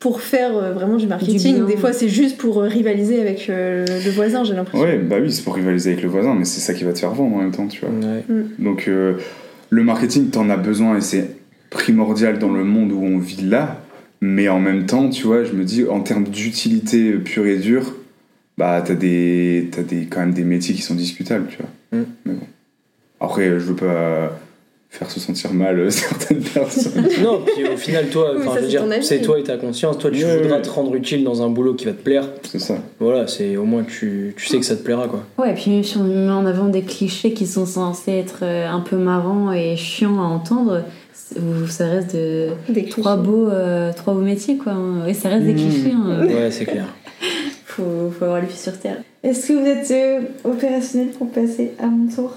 pour 0.00 0.20
faire 0.20 0.56
euh, 0.56 0.72
vraiment 0.72 0.96
du 0.96 1.06
marketing. 1.06 1.64
des 1.66 1.76
fois, 1.76 1.92
c'est 1.92 2.08
juste 2.08 2.36
pour 2.36 2.60
euh, 2.60 2.66
rivaliser 2.66 3.20
avec 3.20 3.48
euh, 3.48 3.86
le 3.86 4.10
voisin, 4.10 4.44
j'ai 4.44 4.54
l'impression. 4.54 4.84
Ouais, 4.86 4.98
bah 4.98 5.16
oui, 5.22 5.32
c'est 5.32 5.42
pour 5.44 5.54
rivaliser 5.54 5.92
avec 5.92 6.02
le 6.02 6.08
voisin, 6.10 6.34
mais 6.34 6.44
c'est 6.44 6.60
ça 6.60 6.74
qui 6.74 6.84
va 6.84 6.92
te 6.92 6.98
faire 6.98 7.12
vendre 7.14 7.36
en 7.36 7.38
même 7.38 7.52
temps, 7.52 7.68
tu 7.68 7.80
vois. 7.80 7.90
Ouais. 7.90 8.24
Donc 8.58 8.86
euh, 8.88 9.14
le 9.70 9.82
marketing, 9.84 10.28
t'en 10.30 10.50
as 10.50 10.56
besoin 10.58 10.96
et 10.98 11.00
c'est 11.00 11.36
primordial 11.70 12.38
dans 12.38 12.52
le 12.52 12.64
monde 12.64 12.92
où 12.92 13.00
on 13.02 13.18
vit 13.18 13.42
là. 13.42 13.80
Mais 14.26 14.48
en 14.48 14.58
même 14.58 14.86
temps, 14.86 15.10
tu 15.10 15.24
vois, 15.24 15.44
je 15.44 15.52
me 15.52 15.64
dis, 15.64 15.84
en 15.86 16.00
termes 16.00 16.24
d'utilité 16.24 17.12
pure 17.12 17.44
et 17.44 17.58
dure, 17.58 17.94
bah 18.56 18.82
t'as 18.82 18.94
des, 18.94 19.68
t'as 19.70 19.82
des, 19.82 20.06
quand 20.06 20.20
même 20.20 20.32
des 20.32 20.44
métiers 20.44 20.74
qui 20.74 20.80
sont 20.80 20.94
discutables, 20.94 21.46
tu 21.50 21.58
vois. 21.58 22.00
Mm. 22.00 22.04
Mais 22.24 22.32
bon. 22.32 22.46
Après, 23.20 23.44
je 23.50 23.56
veux 23.66 23.76
pas 23.76 24.32
faire 24.88 25.10
se 25.10 25.20
sentir 25.20 25.52
mal 25.52 25.78
euh, 25.78 25.90
certaines 25.90 26.40
personnes. 26.40 27.06
Non, 27.22 27.42
puis 27.44 27.66
au 27.68 27.76
final, 27.76 28.06
toi, 28.08 28.30
Oui, 28.34 28.44
enfin, 28.46 28.60
ça, 28.62 28.66
je 28.66 28.78
veux 28.78 29.02
c'est 29.02 29.20
toi 29.20 29.38
et 29.38 29.42
ta 29.42 29.58
conscience. 29.58 29.98
Toi, 29.98 30.10
tu 30.10 30.24
Ouais, 30.24 30.38
voudras 30.38 30.56
ouais. 30.56 30.62
te 30.62 30.70
rendre 30.70 30.94
utile 30.94 31.22
dans 31.22 31.42
un 31.42 31.50
boulot 31.50 31.74
qui 31.74 31.84
va 31.84 31.92
te 31.92 32.02
plaire. 32.02 32.26
c'est 32.44 32.60
ça. 32.60 32.76
Voilà, 33.00 33.26
c'est 33.26 33.58
au 33.58 33.64
moins 33.66 33.82
tu, 33.84 34.32
tu 34.38 34.46
sais 34.46 34.56
que 34.58 34.64
ça 34.64 34.74
te 34.74 34.82
plaira, 34.82 35.06
quoi. 35.06 35.22
Ouais, 35.36 35.50
et 35.50 35.54
puis 35.54 35.84
si 35.84 35.98
on 35.98 36.04
met 36.04 36.30
en 36.32 36.46
avant 36.46 36.68
des 36.68 36.80
clichés 36.82 37.34
qui 37.34 37.46
sont 37.46 37.66
censés 37.66 38.12
être 38.12 38.38
euh, 38.42 38.66
un 38.70 38.80
peu 38.80 38.96
marrants 38.96 39.52
et 39.52 39.76
chiants 39.76 40.18
à 40.18 40.24
entendre, 40.26 40.82
ça 41.68 41.86
reste 41.86 42.14
de 42.14 42.48
Des 42.68 42.84
trois 42.86 43.16
beaux, 43.16 43.48
euh, 43.48 43.92
trois 43.92 44.14
beaux 44.14 44.20
métiers 44.20 44.56
quoi. 44.56 44.72
hein. 44.72 45.06
Et 45.06 45.14
ça 45.14 45.28
reste 45.28 45.44
des 45.46 45.52
Mmh. 45.54 45.56
clichés. 45.56 45.92
hein. 45.94 46.26
Ouais, 46.26 46.50
c'est 46.50 46.64
clair. 46.66 46.86
Faut, 47.66 48.12
faut 48.16 48.24
avoir 48.26 48.40
les 48.40 48.46
pieds 48.46 48.56
sur 48.56 48.78
terre. 48.78 48.98
Est-ce 49.24 49.48
que 49.48 49.52
vous 49.54 49.66
êtes 49.66 49.90
euh, 49.90 50.20
opérationnel 50.48 51.08
pour 51.08 51.28
passer 51.30 51.72
à 51.82 51.86
mon 51.86 52.06
tour? 52.08 52.32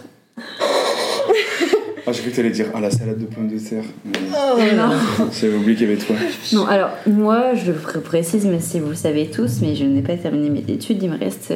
Ah, 2.08 2.12
j'ai 2.12 2.22
cru 2.22 2.32
que 2.32 2.36
t'allais 2.38 2.50
dire, 2.52 2.68
ah, 2.74 2.80
la 2.80 2.90
salade 2.90 3.20
de 3.20 3.26
pommes 3.26 3.48
de 3.50 3.60
terre. 3.60 3.84
Mais 4.06 4.14
Oh, 4.34 4.58
Non. 4.76 5.28
J'avais 5.40 5.56
oublié 5.58 5.76
qu'il 5.76 5.90
y 5.90 5.92
avait 5.92 6.02
toi. 6.02 6.16
Non, 6.54 6.66
alors 6.66 6.90
moi, 7.06 7.54
je 7.54 7.72
précise, 8.00 8.46
mais 8.46 8.60
si 8.62 8.80
vous 8.80 8.90
le 8.90 8.96
savez 8.96 9.28
tous, 9.28 9.60
mais 9.62 9.76
je 9.76 9.84
n'ai 9.84 10.02
pas 10.02 10.16
terminé 10.16 10.50
mes 10.50 10.74
études, 10.74 11.04
il 11.04 11.12
me 11.12 11.20
reste 11.20 11.54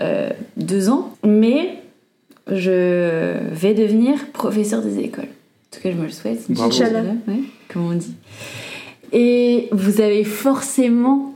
euh, 0.00 0.30
deux 0.56 0.88
ans. 0.90 1.14
Mais 1.26 1.78
je 2.46 3.38
vais 3.52 3.74
devenir 3.74 4.14
professeur 4.32 4.82
des 4.82 4.98
écoles. 5.00 5.28
En 5.74 5.76
tout 5.76 5.82
cas, 5.82 5.90
je 5.90 5.96
me 5.96 6.04
le 6.04 6.10
souhaite. 6.12 6.40
Inch'Allah. 6.58 7.02
Ouais, 7.26 7.34
comme 7.72 7.86
on 7.86 7.94
dit. 7.94 8.14
Et 9.12 9.68
vous 9.72 10.00
avez 10.00 10.22
forcément 10.24 11.34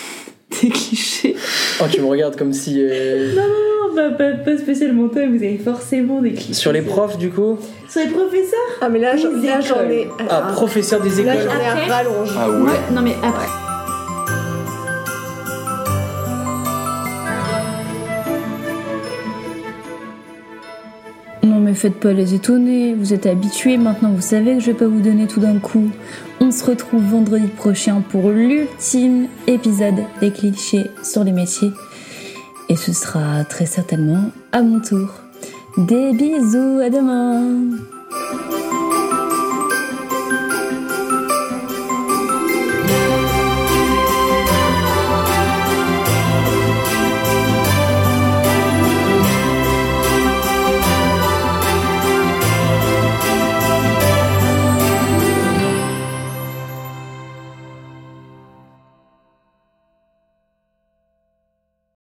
des 0.62 0.68
clichés. 0.68 1.34
Oh, 1.80 1.84
tu 1.90 2.00
me 2.00 2.06
regardes 2.06 2.36
comme 2.36 2.52
si. 2.52 2.76
euh, 2.78 3.34
Non, 3.34 3.94
pas, 3.94 4.10
pas, 4.10 4.32
pas 4.32 4.58
spécialement 4.58 5.08
toi, 5.08 5.22
vous 5.26 5.36
avez 5.36 5.58
forcément 5.58 6.20
des 6.20 6.32
clichés. 6.32 6.52
Sur 6.54 6.72
les 6.72 6.82
profs, 6.82 7.16
du 7.18 7.30
coup 7.30 7.58
Sur 7.88 8.02
les 8.02 8.08
professeurs 8.10 8.58
Ah, 8.82 8.88
mais 8.88 8.98
là, 8.98 9.16
j'en 9.16 9.30
là, 9.30 9.92
ai. 9.92 10.06
Ah, 10.28 10.50
professeur 10.52 11.00
des 11.00 11.22
Là, 11.22 11.34
écoles. 11.34 11.48
j'en 11.50 11.58
ai 11.60 11.66
Après- 11.66 11.90
à 11.90 11.94
rallonge. 11.96 12.30
Ah 12.38 12.50
ouais 12.50 12.56
Ouais, 12.70 12.78
non 12.94 13.00
mais 13.02 13.14
après. 13.22 13.46
Faites 21.80 21.98
pas 21.98 22.12
les 22.12 22.34
étonner, 22.34 22.92
vous 22.92 23.14
êtes 23.14 23.24
habitués, 23.24 23.78
maintenant 23.78 24.10
vous 24.10 24.20
savez 24.20 24.56
que 24.56 24.60
je 24.60 24.66
vais 24.66 24.76
pas 24.76 24.86
vous 24.86 25.00
donner 25.00 25.26
tout 25.26 25.40
d'un 25.40 25.58
coup. 25.58 25.90
On 26.38 26.50
se 26.50 26.62
retrouve 26.62 27.02
vendredi 27.02 27.46
prochain 27.46 28.02
pour 28.06 28.28
l'ultime 28.28 29.28
épisode 29.46 30.04
des 30.20 30.30
clichés 30.30 30.90
sur 31.02 31.24
les 31.24 31.32
métiers. 31.32 31.72
Et 32.68 32.76
ce 32.76 32.92
sera 32.92 33.44
très 33.44 33.64
certainement 33.64 34.30
à 34.52 34.60
mon 34.60 34.80
tour. 34.80 35.08
Des 35.78 36.12
bisous, 36.12 36.80
à 36.80 36.90
demain 36.90 37.78